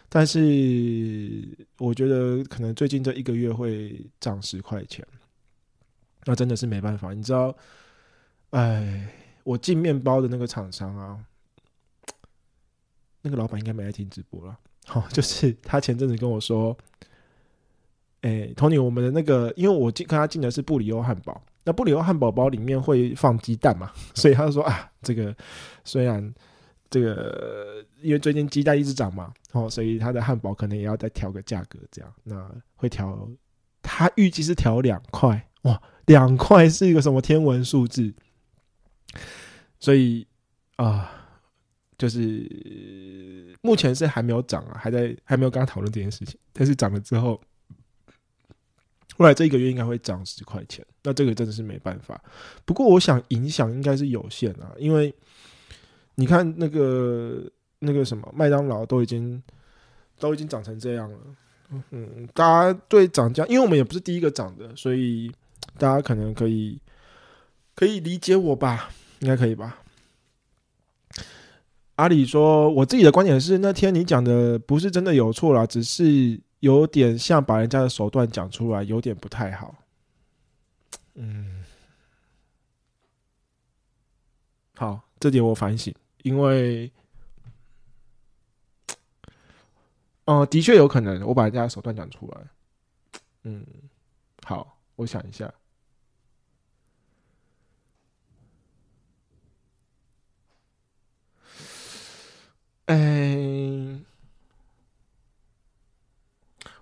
[0.08, 1.48] 但是
[1.80, 5.04] 我觉得可能最近这一个月会涨十块钱，
[6.26, 7.14] 那真的是没办法。
[7.14, 7.56] 你知道，
[8.52, 9.12] 哎，
[9.44, 11.18] 我进面包的那个厂商啊，
[13.24, 14.56] 那个老板应该没来听直播了。
[14.86, 16.78] 好、 就是他前阵子跟我说，
[18.22, 25.36] 哎，Tony，我们的那个，因为我进跟他进的是布里欧汉堡，那布里欧汉堡包里面会放鸡蛋嘛， 所以他说啊，这个
[25.84, 26.34] 虽然
[26.90, 33.30] 这个因为最近鸡蛋一直涨嘛，哦，所以他的汉堡可能也要再调个价格，这样那会调，
[33.82, 38.14] 他预计是调两块，哇，两块是一个什么天文数字？
[39.80, 40.26] 所以
[40.78, 41.12] 啊、
[41.98, 47.40] 就是目前是还没有涨啊，还在还没有跟他讨论这件事情，但是涨了之后。
[49.18, 52.20] 未来这一个月应该会涨十块钱，那这个真的是没办法。
[52.66, 55.14] 不过我想影响应该是有限啊，因为
[56.16, 57.44] 你看那个
[57.80, 59.42] 那个什么麦当劳都已经
[60.20, 61.18] 都已经涨成这样了，
[61.92, 65.32] 嗯，大家对涨价，因为我们也不是第一个涨的，所以
[65.78, 66.80] 大家可能可以
[67.76, 68.90] 可以理解我吧，
[69.20, 69.78] 应该可以吧。
[71.96, 79.76] 阿里说：“我自己的观点是，那天你讲的不是真的有错啦，只是有点像把人家的手段讲出来，有点不太好。”
[81.16, 81.66] 嗯，
[84.76, 85.94] 好，这点我反省，
[86.24, 86.90] 因为，
[90.24, 92.42] 呃，的确有可能我把人家的手段讲出来。
[93.44, 93.66] 嗯，
[94.44, 95.54] 好，我想一下。
[102.86, 102.96] 哎，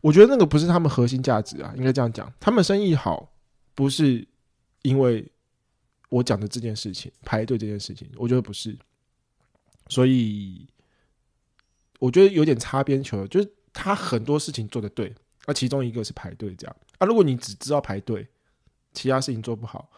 [0.01, 2.31] 我觉得那个不是他们核心价值啊，应该这样讲。
[2.39, 3.31] 他们生意好，
[3.75, 4.27] 不是
[4.81, 5.29] 因为
[6.09, 8.77] 我讲的这件事情，排队这件事情，我觉得不是。
[9.87, 10.67] 所以
[11.99, 15.13] 我觉得有点擦边球，就是他很多事情做的对，
[15.45, 17.05] 那其中一个是排队这样啊。
[17.05, 18.27] 如果你只知道排队，
[18.93, 19.89] 其他事情做不好，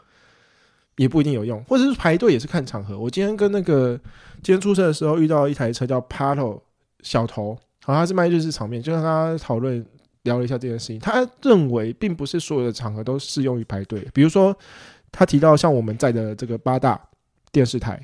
[0.95, 2.97] 也不一定有用，或者是排队也是看场合。
[2.97, 3.99] 我今天跟那个
[4.35, 6.61] 今天出车的时候遇到一台车叫 Pato
[7.01, 9.83] 小头，好，他是卖日式炒面，就跟他讨论
[10.23, 10.99] 聊了一下这件事情。
[10.99, 14.55] 他认为并不是所有的场合都适用于排队，比如说
[15.11, 17.01] 他提到像我们在的这个八大
[17.51, 17.99] 电视台，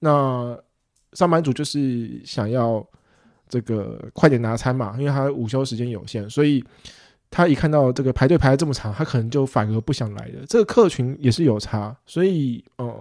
[0.00, 0.58] 那
[1.12, 2.86] 上班族就是想要
[3.48, 6.62] 这个快点拿餐嘛，因为他午休时间有限，所以
[7.30, 10.44] 他一看到这个排队排的这么长，他可能就反而不想来了。
[10.46, 12.94] 这个客群也是有差，所以呃，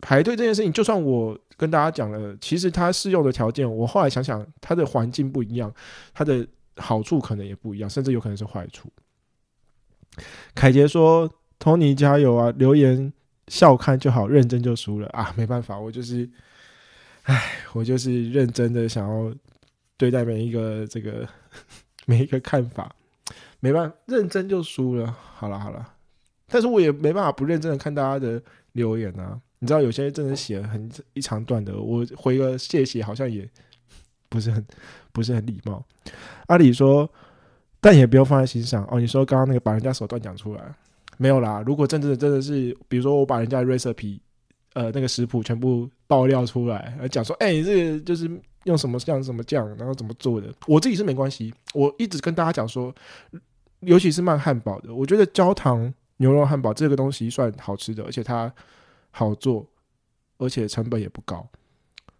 [0.00, 5.72] 排队这件事情，就算我跟大家讲了，其实它适用的条件，我后来想想，它的环境不一样，
[6.14, 6.46] 它的
[6.76, 8.88] 好处可能也不一样，甚至有可能是坏处。
[10.54, 11.28] 凯杰说
[11.58, 12.52] ：“Tony 加油啊！
[12.56, 13.12] 留言
[13.48, 15.34] 笑看就好，认真就输了啊！
[15.36, 16.28] 没办法，我就是，
[17.24, 19.32] 唉，我就是认真的想要
[19.96, 21.28] 对待每一个这个
[22.06, 22.94] 每一个看法，
[23.60, 25.16] 没办法，认真就输了。
[25.34, 25.94] 好了好了，
[26.46, 28.40] 但是我也没办法不认真的看大家的
[28.72, 29.40] 留言啊。
[29.58, 33.48] 你知道有些真的写了很一长段的，我回个谢谢好像也
[34.28, 34.66] 不是很
[35.12, 35.84] 不是很礼貌。
[36.46, 37.08] 阿里说。”
[37.80, 38.98] 但也不用放在心上哦。
[38.98, 40.74] 你说刚刚那个把人家手段讲出来，
[41.16, 41.62] 没有啦。
[41.64, 44.18] 如果真的真的是，比如说我把人家的 recipe，
[44.72, 48.28] 呃，那个食谱全部爆料出来，讲说，哎、这个就是
[48.64, 51.54] 用什么酱什么酱，然后怎么做的，我自己是没关系。
[51.72, 52.92] 我一直跟大家讲说，
[53.78, 58.52] 尤其是卖汉堡的，我觉得焦糖牛肉汉堡这个东西算好吃的，而且它
[59.10, 59.66] 好做，
[60.38, 61.48] 而且成本也不高。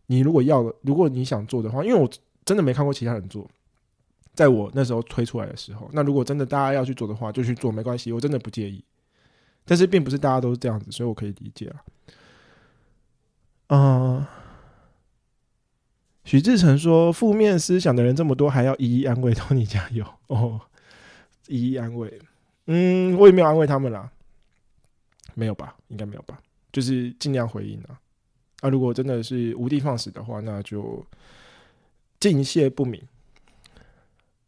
[0.06, 2.08] 你如果要，如果你想做的话，因为我
[2.44, 3.48] 真的没看过其他人做。
[4.34, 8.82] 在我那时候推出来的时候，那如果真的大家要去做的话，就去做，没关系，我真的不介意。
[9.64, 11.84] 但是并不是大家都是这样子，所以我可以理解啊。
[13.66, 14.26] 嗯、
[16.24, 20.60] 许志成说，负面思想的人这么多，还要一一安慰，托你加油 哦，
[21.48, 22.18] 一一安慰。
[22.66, 24.10] 嗯，我也没有安慰他们啦，
[25.34, 25.76] 没有吧？
[25.88, 26.40] 应该没有吧？
[26.72, 28.00] 就是尽量回应啊。
[28.60, 31.06] 啊，如果真的是无的放矢的话，那就
[32.18, 33.00] 敬谢不敏。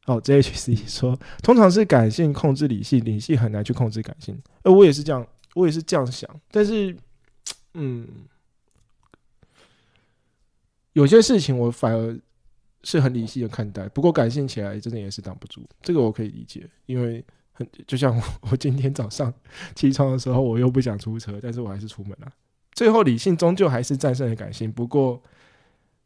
[0.06, 4.36] 哦，JHC 说，通常是感性控制理性，理性很难去控制感性。
[4.62, 6.28] 呃，我也是这样，我也是这样想。
[6.50, 6.96] 但是，
[7.74, 8.08] 嗯，
[10.94, 12.18] 有些事情我反而
[12.82, 15.62] 是很理性的看待，不过感性起来真的也是挡不住。
[15.82, 17.24] 这个我可以理解，因为
[17.86, 19.32] 就像我 我今天早上
[19.74, 22.32] 起床的时候，我又不想出车，但是我还是出门了。
[22.72, 24.70] 最后理性终究还是战胜了感性。
[24.70, 25.22] 不过，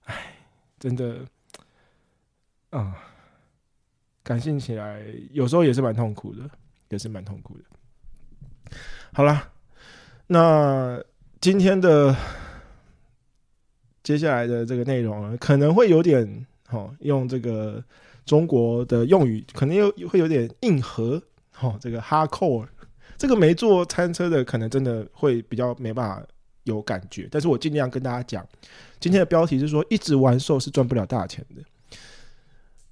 [0.05, 0.37] 唉，
[0.79, 1.25] 真的，
[2.71, 2.97] 啊、
[4.23, 6.49] 感性起来有时候也是蛮痛苦的，
[6.89, 7.65] 也是蛮痛苦的。
[9.13, 9.53] 好啦，
[10.27, 11.01] 那
[11.41, 12.17] 今天的
[14.03, 17.85] 接下来的这个内容呢，可能会有点哦，用这个
[18.25, 21.23] 中国的用语，可能又会有点硬核
[21.61, 22.67] 哦，这个哈扣
[23.17, 26.27] 这个没做餐车的，可能真的会比较没办法
[26.65, 27.29] 有感觉。
[27.31, 28.47] 但是我尽量跟大家讲，
[28.99, 31.63] 今天的标题是说，一直玩瘦是赚不了大钱的。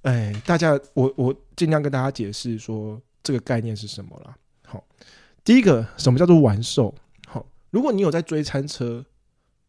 [0.03, 4.35] 哎，大家，我我尽量跟大家解释说这个概念是什么啦。
[4.65, 4.83] 好，
[5.43, 6.93] 第一个，什么叫做玩瘦？
[7.27, 9.05] 好，如果你有在追餐车，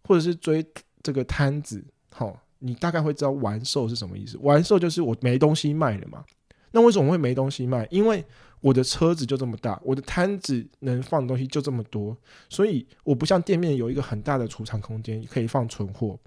[0.04, 0.64] 或者是追
[1.02, 4.38] 这个摊子，好，你大概会知道玩瘦是什么意思。
[4.38, 6.24] 玩瘦就是我没东西卖了嘛。
[6.72, 7.86] 那为什么会没东西卖？
[7.90, 8.24] 因为
[8.64, 12.16] 我的车子就这么大，我的摊子能放的东西就这么多，
[12.48, 16.18] 所以我不像店面有一个很大的储藏空间可以放存货。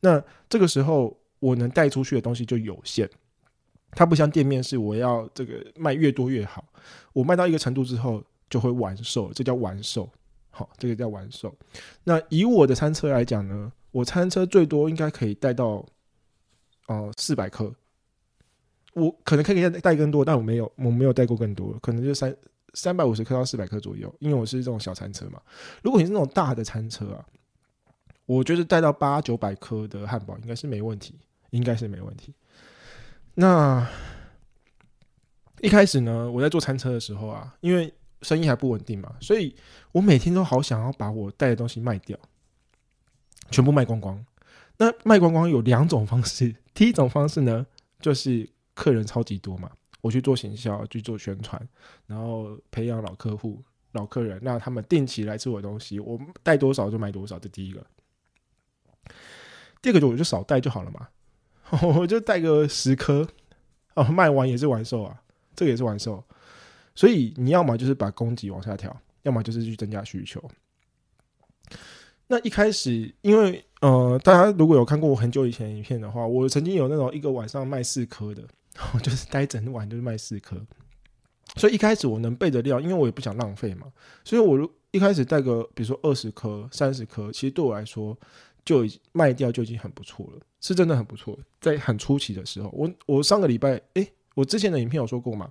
[0.00, 3.08] 那这个时候我能带出去的东西就有限。
[3.92, 6.62] 它不像店面是我要这个卖越多越好，
[7.14, 10.06] 我卖到一个程度之后就会完售，这叫完售。
[10.50, 11.56] 好，这个叫完售。
[12.04, 15.86] 那以我的餐车来讲呢，我餐车最多应该可以带到
[16.88, 17.74] 呃四百克，
[18.98, 22.34] 我可能可以带带更多，但我没有，我没有带过更多，可能就三
[22.74, 25.40] 三百五十克到四百克左右，因为我是这种小餐车嘛。
[25.82, 27.24] 如果你是那种大的餐车啊，
[28.26, 31.14] 我觉得带到八九百克的汉堡应该是没问题，
[31.50, 32.34] 应该是没问题。
[33.34, 33.86] 那
[35.60, 37.92] 一开始呢，我在做餐车的时候啊，因为
[38.22, 39.54] 生意还不稳定嘛，所以
[39.92, 42.18] 我每天都好想要把我带的东西卖掉，
[43.50, 44.24] 全部卖光光。
[44.76, 47.66] 那卖光光有两种方式，第一种方式呢，
[48.00, 48.48] 就是
[48.78, 49.68] 客人超级多嘛，
[50.00, 51.60] 我去做行销，去做宣传，
[52.06, 53.60] 然后培养老客户、
[53.92, 57.84] 老客人，那他们定期来吃我的东西，我带多少就买多少，这第一个。
[59.82, 61.08] 第二个就我就少带就好了嘛。
[61.82, 63.28] 我就带个十颗，
[63.94, 65.20] 哦，卖完也是完售啊，
[65.56, 66.24] 这个也是完售，
[66.94, 70.42] 所以你要么就是把供给往下调，要么就是去增加需求。
[72.28, 78.42] 那一开始，因为呃，大家如果有看过我很久以前影片的话，我曾经有那种一个晚上卖四颗的，
[78.94, 80.60] 我 就是待整晚就是卖四颗。
[81.56, 83.86] 所以一开始我能备的料，因为我也不想浪费嘛，
[84.22, 88.16] 所以我如一开始带个比如说二十颗、三十颗，其实对我来说
[88.64, 91.38] 就已经卖掉就已经很不错了，是真的很不错。
[91.60, 95.50] 在很初期的时候，我我上个礼拜，诶，我之前的影片有说过嘛，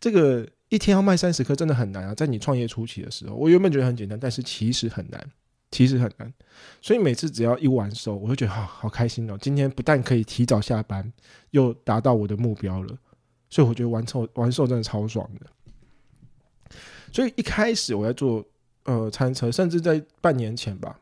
[0.00, 5.30] 这个一天要卖三十颗真的很难啊，在你创业初期的时候，我原本觉得很简单，但是其实很难。
[5.70, 6.32] 其实很难，
[6.80, 9.36] 所以每次只要一完售，我就觉得好好开心哦！
[9.40, 11.12] 今天不但可以提早下班，
[11.50, 12.96] 又达到我的目标了，
[13.50, 16.78] 所以我觉得完售完售真的超爽的。
[17.12, 18.44] 所以一开始我在做
[18.84, 21.00] 呃餐车，甚至在半年前吧，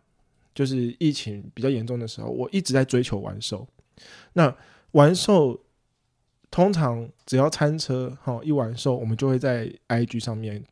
[0.54, 3.68] 就是疫情比较严重的时候，我一直在追求完售。
[4.32, 4.56] 那
[4.92, 5.60] 完售
[6.50, 10.64] 通常只要餐车哈一完售，我们就会在 IG 上面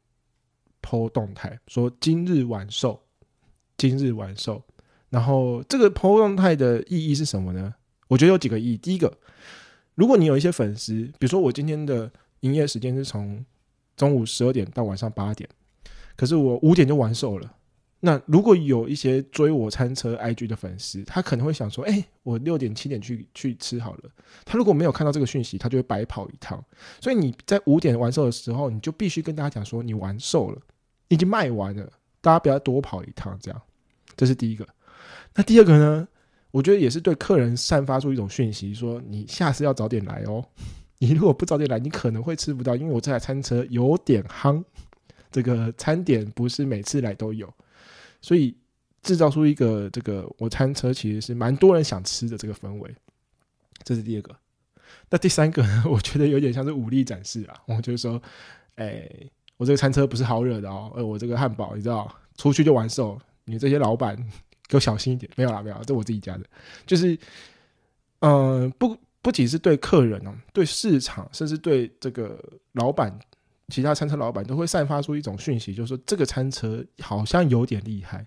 [0.80, 3.00] PO 动态，说今日完售。
[3.88, 4.62] 今日完售，
[5.10, 7.74] 然后这个 PO 动态的意义是什么呢？
[8.06, 8.76] 我觉得有几个意义。
[8.76, 9.12] 第一个，
[9.96, 12.08] 如果你有一些粉丝，比如说我今天的
[12.42, 13.44] 营业时间是从
[13.96, 15.50] 中午十二点到晚上八点，
[16.14, 17.54] 可是我五点就完售了。
[17.98, 24.10] 那如果有一些追我餐车 IG 的粉丝，他可能会想说：“哎，我六点七点去去吃好了。”
[24.46, 26.64] 他如果没有看到这个讯息，他就会白跑一趟。
[27.00, 30.62] 所以你在五点完售的时候，你就必须跟大家讲说：“你完售了，
[31.08, 33.62] 已经卖完了，大家不要多跑一趟。”这样。
[34.16, 34.66] 这是第一个，
[35.34, 36.08] 那第二个呢？
[36.50, 40.44] 我觉得也是对客人散发出一种讯息，说你下次要早点来哦。
[41.00, 44.62] 你如果不早点来，你可能会吃不到，因为我这台餐车有点夯，
[45.30, 47.52] 这个餐点不是每次来都有，
[48.20, 48.54] 所以
[49.02, 52.94] 制造出一个这个我餐车其实是蛮多人想吃的这个氛围。
[53.82, 54.36] 这是第二个。
[55.08, 55.84] 那第三个呢？
[55.90, 57.56] 我觉得有点像是武力展示啊。
[57.66, 58.22] 我就是说，
[58.76, 59.08] 哎，
[59.56, 60.92] 我这个餐车不是好惹的哦。
[60.94, 63.18] 呃，我这个汉堡，你知道，出去就完售。
[63.44, 64.16] 你这些老板
[64.68, 66.44] 给我小心一点，没有啦，没有，这我自己家的，
[66.86, 67.18] 就是，
[68.20, 72.38] 嗯，不不仅是对客人哦，对市场，甚至对这个
[72.72, 73.18] 老板，
[73.68, 78.26] 其他餐车老板都会散发出一种讯息，就是说这个餐车好像有点厉害，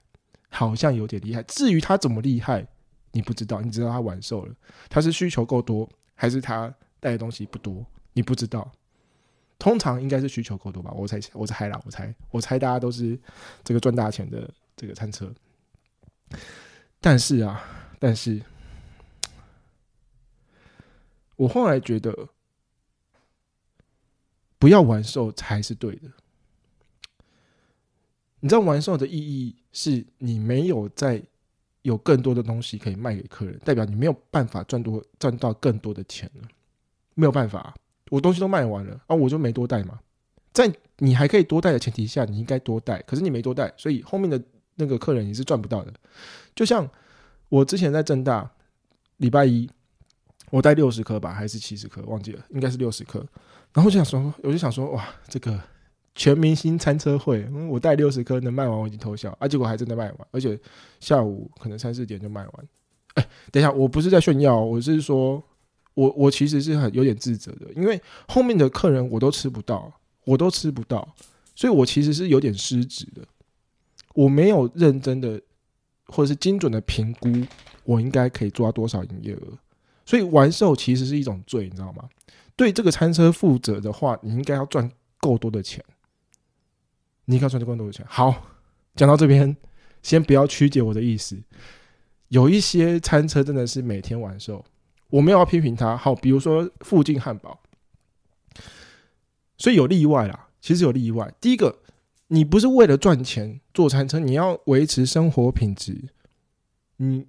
[0.50, 1.42] 好像有点厉害。
[1.44, 2.68] 至于他怎么厉害，
[3.12, 4.54] 你不知道，你知道他完售了，
[4.90, 8.72] 他是需求够多，还是他带的东西不多，你不知道。
[9.58, 13.18] 通常应该是需求够多吧，我猜，我猜啦，我猜，我猜大家都是
[13.64, 14.50] 这个赚大钱的。
[14.78, 15.34] 这个餐车，
[17.00, 17.64] 但是啊，
[17.98, 18.42] 但是，
[21.38, 22.28] 我后来觉得，
[24.60, 26.12] 不要完售才是对的。
[28.42, 31.24] 你知道完售的意义是你没有再
[31.84, 36.48] 有更多的东西可以卖给客人，代表你没有办法赚多赚到更多的钱了，
[37.14, 37.74] 没有办法，
[38.10, 40.02] 我东西都卖完了啊，我就没多带嘛。
[40.52, 44.44] 在你还可以多带的前提下，你应该多带，可是你没多带，所以后面的。
[44.76, 45.94] 那个客人你是赚不到的，
[46.56, 46.90] 就像
[47.50, 48.50] 我之前在正大
[49.18, 49.70] 礼拜一，
[50.50, 53.26] 我带六十颗吧，还是七十颗，忘记了，应该是六十颗。
[53.74, 55.60] 然后就想说，我就想说，哇，这个
[56.14, 59.48] 全明星餐车会，我带六十颗能卖完，我已经偷笑啊！
[59.48, 60.58] 结果还真的卖完，而且
[61.00, 62.68] 下午可能三四点就卖完。
[63.16, 65.44] 哎，等一下，我不是在炫耀，我是说，
[65.94, 69.92] 我我其实是很有点自责的，因为后面的客人我都吃不到，
[70.24, 71.16] 我都吃不到，
[71.54, 73.22] 所以我其实是有点失职的。
[74.16, 75.40] 我没有认真的
[76.08, 77.30] 或者是精准的评估，
[77.84, 79.58] 我应该可以做到多少营业额，
[80.06, 82.08] 所以完售其实是一种罪，你知道吗？
[82.56, 84.90] 对这个餐车负责的话，你应该要赚
[85.20, 85.84] 够多的钱，
[87.26, 88.06] 你应该赚够多的钱。
[88.08, 88.48] 好，
[88.96, 89.54] 讲到这边，
[90.02, 91.38] 先不要曲解我的意思。
[92.30, 94.64] 有一些餐车真的是每天完售，
[95.10, 95.98] 我没有要批评他。
[95.98, 97.60] 好，比如说附近汉堡，
[99.58, 101.34] 所以有例外啦，其实有例外。
[101.42, 101.80] 第一个。
[102.28, 106.10] 你不是为了赚钱做餐车，你要维持生活品质。
[106.98, 107.28] 你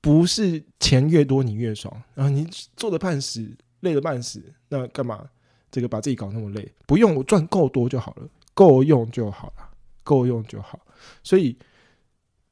[0.00, 2.30] 不是钱越多你越爽然后！
[2.32, 5.28] 你做的半死，累的半死，那干嘛
[5.70, 6.72] 这个把自己搞那么累？
[6.86, 9.68] 不用，我赚够多就好了，够用就好了，
[10.02, 10.80] 够用就好。
[11.22, 11.54] 所以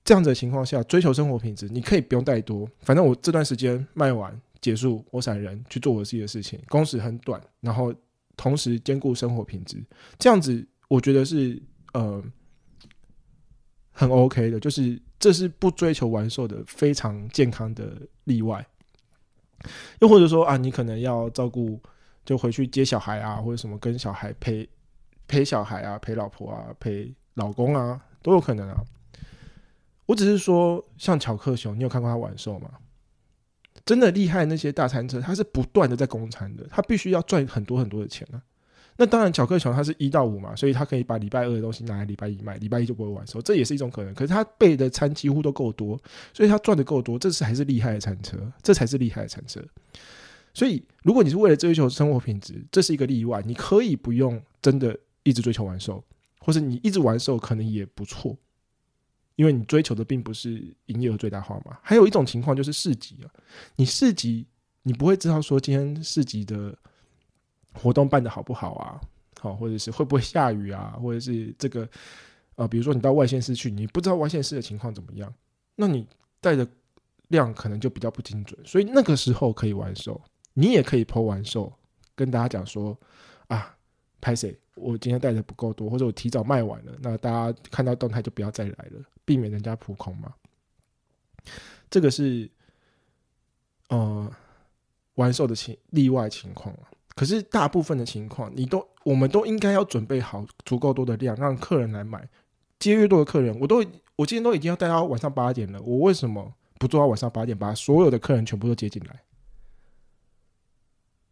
[0.04, 7.94] 这样子的情况下，追求生活品质，你可以不用带多，反正我这段时间卖完结束，我闪人去做我自己的事情，工时很短，然后
[8.36, 9.82] 同时兼顾生活品质，
[10.18, 10.66] 这样子。
[10.88, 11.60] 我觉得是
[11.92, 12.22] 呃
[13.90, 18.64] 很 OK 的，就是这是不追求完售的非常健康的例外。
[20.00, 21.80] 又或者说啊，你可能要照顾，
[22.24, 24.68] 就回去接小孩啊，或者什么跟小孩陪
[25.26, 28.84] 陪小孩啊，陪老婆啊，陪老公啊，都有可能啊。
[30.04, 32.70] 我只是说，像巧克熊，你有看过他完售吗？
[33.84, 38.42] 真的厉害那些大餐车，他是不断的在供餐的，他必须要赚很多很多的钱啊。
[38.98, 44.14] 那当然，巧克力熊它是一到五嘛，所以它可以把礼拜二的东西拿来礼拜一卖，礼拜一就不会完售，这也是一种可能。
[44.14, 46.00] 可是它备的餐几乎都够多，
[46.32, 49.62] 所以它赚的够多，这是还是厉害的餐车，这才是厉害的餐车。
[50.54, 56.02] 所以，如果你是为了追求生活品质，这是一个例外，你可以不用真的一直追求完售，
[56.40, 58.34] 或者你一直玩兽可能也不错，
[59.34, 61.76] 因为你追求的并不是营业额最大化嘛。
[61.82, 63.28] 还有一种情况就是市集啊，
[63.76, 64.46] 你市集
[64.84, 66.74] 你不会知道说今天市集的
[67.76, 69.00] 活动办的好不好啊，
[69.40, 71.88] 好，或者是会不会下雨啊，或者是这个
[72.56, 75.32] 呃，比如说你到外县市去，你不知道外县市的情况怎么样，
[75.74, 76.06] 那你
[76.40, 76.66] 带的
[77.28, 80.20] 量可能就比较不精准，所以那个时候可以玩售，
[80.54, 81.72] 你也可以剖完售，
[82.14, 82.96] 跟大家讲说
[83.48, 83.76] 啊，
[84.20, 90.32] 拍谁，我今天带的不够多，或者我提早卖完了，那大家看到动态就不要再来了，避免人家扑空嘛。
[91.90, 92.50] 这个是
[93.88, 94.30] 呃
[95.14, 102.28] 玩售的情例外情况啊，可是大部分的情况，你都我们都应该要准备好足够多的量，让客人来买，
[102.78, 103.78] 接越多的客人，我都
[104.16, 109.22] 我今天都已经要带到晚上八点了，我为什么不做到晚上八点，把所有的客人全部都接进来，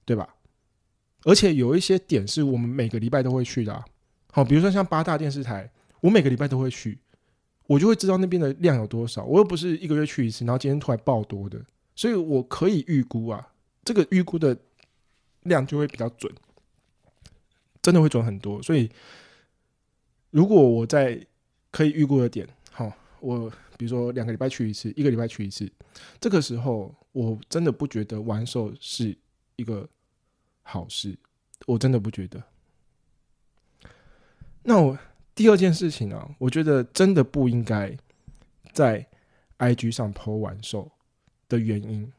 [0.06, 0.34] 对吧？
[1.24, 3.84] 而且有一些点是我们每个礼拜都会去的、
[4.32, 5.70] 好，比如说像八大电视台，
[6.00, 6.98] 我每个礼拜都会去，
[7.66, 9.24] 我就会知道那边的量有多少。
[9.24, 11.58] 我又不是一个月去一次，然后今天突然爆多的，
[11.94, 13.48] 所以我可以预估啊，
[13.84, 14.56] 这个预估的
[15.44, 16.32] 量就会比较准，
[17.80, 18.62] 真的会准很多。
[18.62, 18.90] 所以
[20.30, 21.26] 如果我在
[21.70, 25.70] 可以预估的点，好，我比如说两个礼拜去一次，一个礼拜去一次，
[26.20, 29.16] 这个时候我真的不觉得玩手是
[29.56, 29.88] 一个
[30.62, 31.16] 好事，
[31.66, 32.42] 我真的不觉得。
[34.62, 34.98] 那我
[35.34, 37.96] 第二件事情啊，我觉得真的不应该
[38.72, 39.06] 在
[39.58, 40.90] IG 上 PO 完售
[41.48, 42.10] 的原因。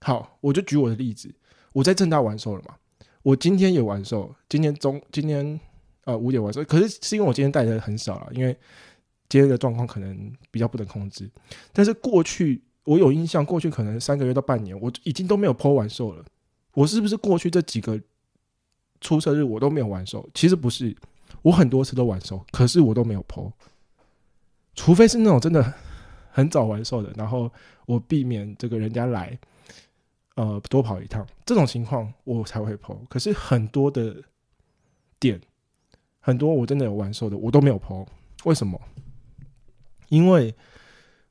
[0.00, 1.32] 好，我就举我的例子，
[1.72, 2.74] 我在正大完售了嘛，
[3.22, 5.58] 我今天也完售，今天中今天
[6.04, 8.56] 呃五点完售，可是是因为我今天带的很少了，因为
[9.28, 11.30] 今天的状况可能比较不能控制。
[11.72, 16.24] 但是过去我有印象，过去可能三个月到半年，我已经都没有 PO 完售了。
[16.72, 18.00] 我是不是过去这几个
[19.00, 20.28] 出生日我都没有完售？
[20.32, 20.96] 其实不是，
[21.42, 23.52] 我很多次都完售，可是我都没有 PO。
[24.74, 25.74] 除非是那种真的
[26.30, 27.50] 很早完售的，然后
[27.84, 29.36] 我避免这个人家来，
[30.38, 33.04] 呃，多跑一趟这种情况我才会 PO。
[33.08, 34.22] 可是很多的
[35.18, 35.40] 点，
[36.20, 38.06] 很多我真的有完售的，我都没有 PO。
[38.44, 38.80] 为什么？
[40.10, 40.54] 因为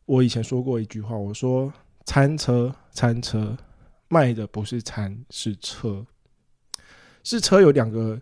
[0.03, 1.71] 我以前说过一句话，我说
[2.03, 3.57] 餐车餐车
[4.09, 6.05] 卖的不是餐是车，
[7.23, 8.21] 是车有两个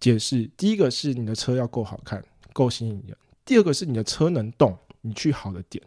[0.00, 5.80] 解释，第一个是你的车要够好看，够吸引人；第二个是你的车能动，你去好的点。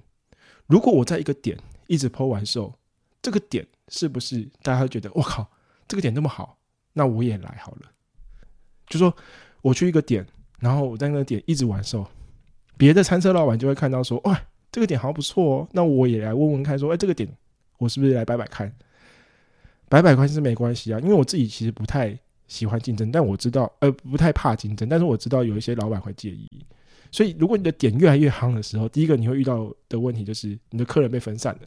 [0.65, 2.73] 如果我在一个点一直抛完售，
[3.21, 5.47] 这个点是不是大家会觉得我靠，
[5.87, 6.57] 这个点那么好，
[6.93, 7.91] 那我也来好了？
[8.87, 9.15] 就说
[9.61, 10.25] 我去一个点，
[10.59, 12.07] 然后我在那个点一直玩的时候，
[12.77, 17.29] 别的餐车老板就会看到说，哇，这个点好像不错哦，那我也来问问看，说，哎，这个点
[17.77, 18.73] 我是不是来摆摆看？
[19.89, 22.17] 摆摆关是没关系啊，因为我自己其实不太
[22.47, 26.47] 喜欢竞争，但我知道，呃，不太怕竞争，但是我知道有一些老板会介意。
[27.11, 31.61] 所以，如果你的点越来越夯的时候，第一个你会遇到的问题就是你的客人被分散了，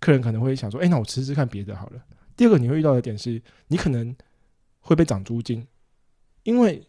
[0.00, 2.00] 客人可能会想说，哎，那我试试看别的好了。
[2.36, 4.14] 第二个你会遇到的点是，你可能
[4.80, 5.66] 会被涨租金，
[6.42, 6.86] 因为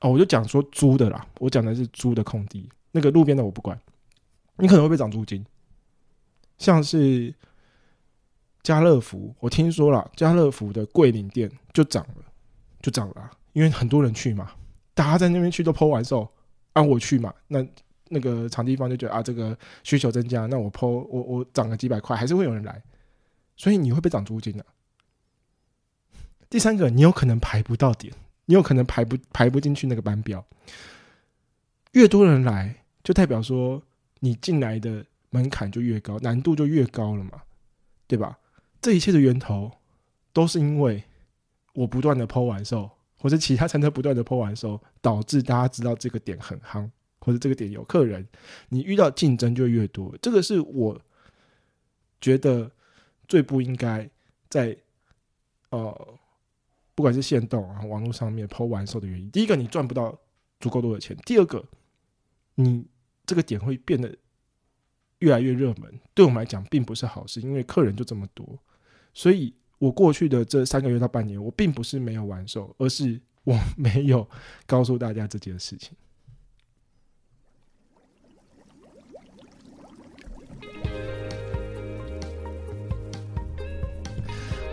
[0.00, 3.80] 哦，我就讲说租的啦，我讲的是租的空地，那个路边的我不管，
[4.56, 5.44] 你可能会被涨租金，
[6.58, 7.34] 像是。
[8.62, 12.24] 家乐福，我听说了，家乐福的桂林店就涨了，
[12.82, 14.50] 就涨了，因为很多人去嘛，
[14.92, 16.28] 大家在那边去都抛完售，
[16.72, 17.64] 啊，我去嘛，那
[18.08, 22.82] 那个场地方就觉得啊，这个需求增加，那我抛我我涨个几百块，还是会有人来，
[23.56, 24.64] 所以你会被涨租金的。
[26.50, 30.44] 第三个，你有可能排不到点，你有可能排不排不进去那个班表，
[31.92, 33.82] 越多人来，就代表说
[34.20, 37.42] 你进来的门槛就越高，难度就越高了嘛，
[38.06, 38.38] 对吧？
[38.80, 39.72] 这一切的源头，
[40.32, 41.02] 都是因为
[41.74, 42.88] 我不断的抛完售，
[43.18, 46.88] 或者其他餐车不断的抛完售，导致大家知道这个点很夯，
[47.26, 48.24] 或者这个点有客人，
[48.68, 50.16] 你遇到竞争就越多。
[50.22, 50.96] 这个是我
[52.20, 52.70] 觉得
[53.26, 54.08] 最不应该
[54.48, 54.76] 在
[55.70, 56.18] 呃，
[56.94, 59.28] 不管是线动啊、网络上面抛完售的原因。
[59.32, 60.16] 第一个，你赚不到
[60.60, 61.64] 足够多的钱；第二个，
[62.54, 62.86] 你
[63.26, 64.16] 这个点会变得
[65.18, 68.56] 越来越热门，对我们来讲并不是好事，因为客人就这么多。
[69.12, 74.28] 所以，我过去的这三个月到半年，我并不是没有玩售，而是我没有
[74.64, 75.96] 告诉大家这件事情。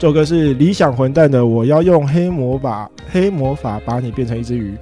[0.04, 4.76] 这首歌是理想混蛋的，我要用黑魔法，黑魔法把你变成一只鱼。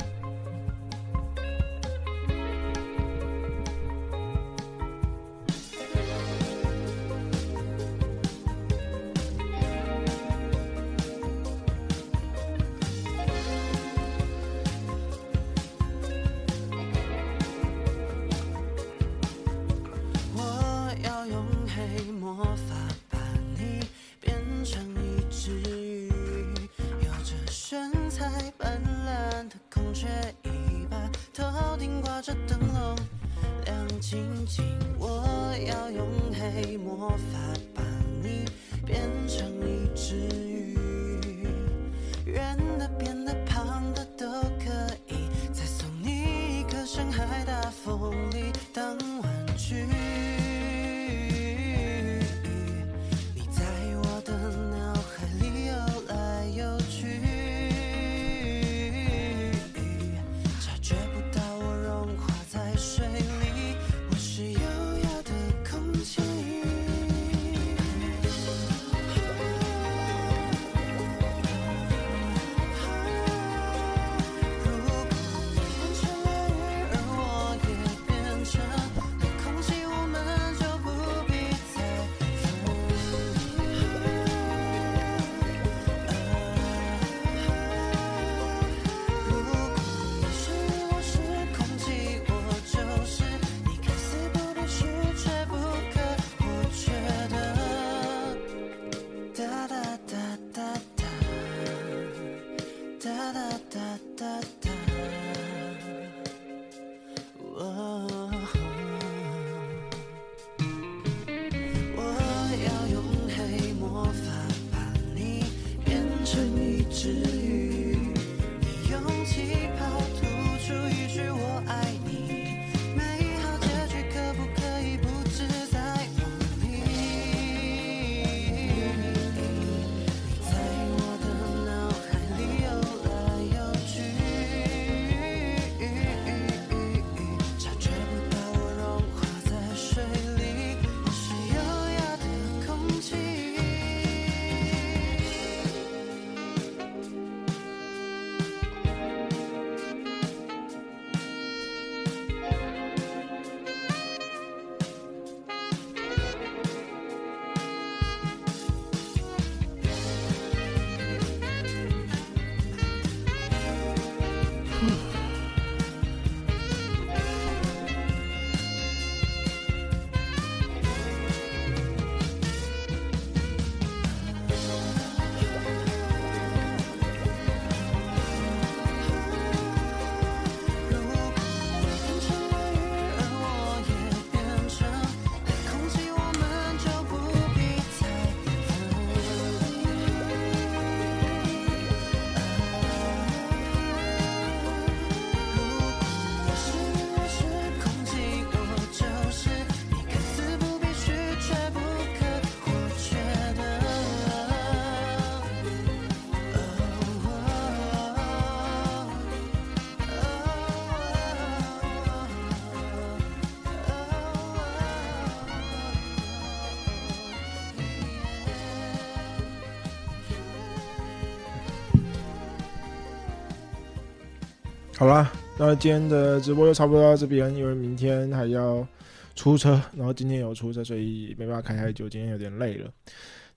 [225.01, 228.87] 好啦，那今天的直播就差不多到这边，因为明天还要
[229.33, 232.87] 出车，然后今天有出车，所以没办法开太久，今天有点累了。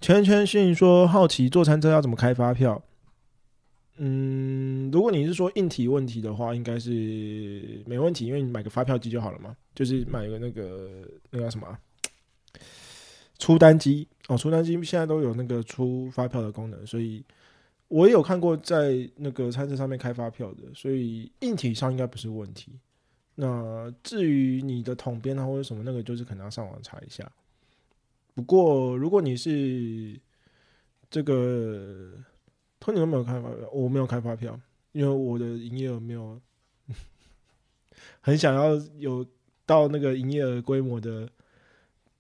[0.01, 2.83] 圈圈讯说好奇坐餐车要怎么开发票？
[3.99, 10.89] 嗯，如果你是说硬体问题的话，应该是没问题，因为你买个发票机就好了嘛，就是买个那个
[11.29, 11.79] 那个什么
[13.39, 17.23] 出单机哦，出单机现在都有那个出发票的功能，所以
[17.89, 22.73] 我也有看过在那个餐车上面开发票的，所以硬体上应该不是问题。
[23.37, 27.31] 那至于你的统编啊或者什么那个，就是可能要上网查一下。
[28.35, 30.19] 不过如果你是
[31.11, 32.13] 这个，
[32.81, 33.69] 托尼有没有开发票？
[33.73, 34.59] 我没有开发票，
[34.93, 36.41] 因为我的营业额没有
[38.21, 39.25] 很想要有
[39.67, 41.29] 到那个营业额规模的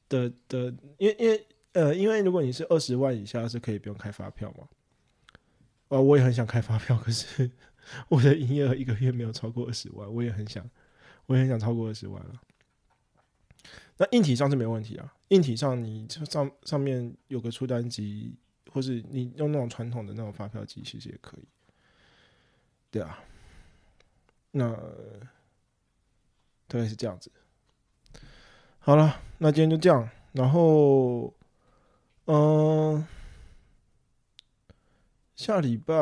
[0.09, 4.69] 的的，因为因为呃，因为如果你是二十万以下是可以不用开发票嘛。
[5.95, 7.49] 呃，我也很想开发票，可是
[8.11, 10.69] 我的营业额一个月没有超过二十万，我也很想，
[11.27, 12.41] 我也很想超过二十万了。
[13.99, 18.37] 那硬体上是没问题啊，硬体上你就上上面有个出单机，
[18.73, 21.47] 或是你用那种传统的那种发票机，其实也可以。
[22.91, 23.23] 对啊，
[24.51, 24.73] 那
[26.67, 27.31] 大概是这样子。
[28.81, 30.11] 好了，那今天就这样。
[30.33, 31.33] 然后，
[32.25, 33.07] 嗯、
[35.37, 35.95] 下礼拜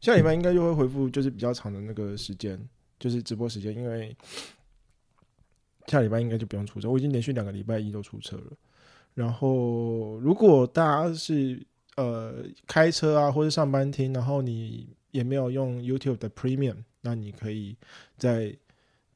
[0.00, 2.58] 下礼拜应该就会恢复，就是比较长的那个时间，
[2.98, 4.16] 就是直播时间，因为
[5.86, 8.52] 下礼拜应该就不用出车，我已经连续两个礼拜一都出车了。
[9.14, 11.60] 然后，如果大家是
[11.96, 17.76] 呃开车啊，或者上班听，然后你也没有用 YouTube 的 Premium，那你可以
[18.16, 18.56] 在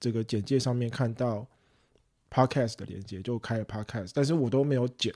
[0.00, 1.46] 这个简介上面看到
[2.28, 5.14] podcast 的连接，就开了 podcast，但是我都没有剪，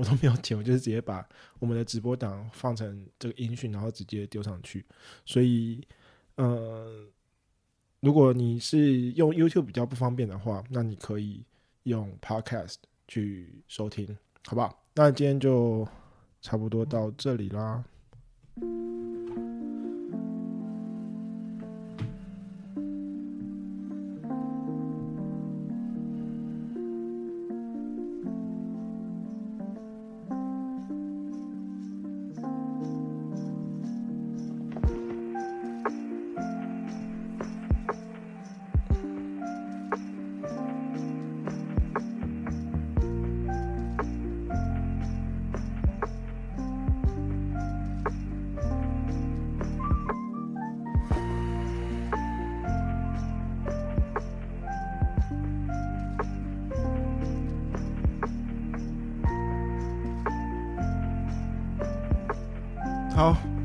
[0.00, 1.22] 我都没有剪，我就是直接把
[1.58, 4.82] 我们的直播档放成这个音讯，然后直接丢上去。
[5.26, 5.86] 所以，
[6.36, 7.06] 呃，
[8.00, 11.44] 如果你是用 YouTube 比较不方便的话，那你可以
[11.82, 12.76] 用 podcast
[13.06, 14.82] 去收听，好不好？
[14.94, 15.86] 那今天就
[16.40, 17.84] 差不多到这里啦。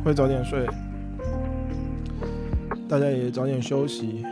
[0.06, 0.68] 会早点睡，
[2.88, 4.24] 大家也早点休息。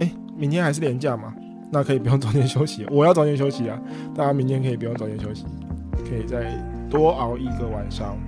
[0.00, 1.32] 哎，明天还是连假嘛？
[1.70, 3.80] 那可以不用早点休息，我要早点休息啊。
[4.14, 5.46] 大家明天可以不用早点休息，
[6.06, 8.18] 可以再多熬一个晚上。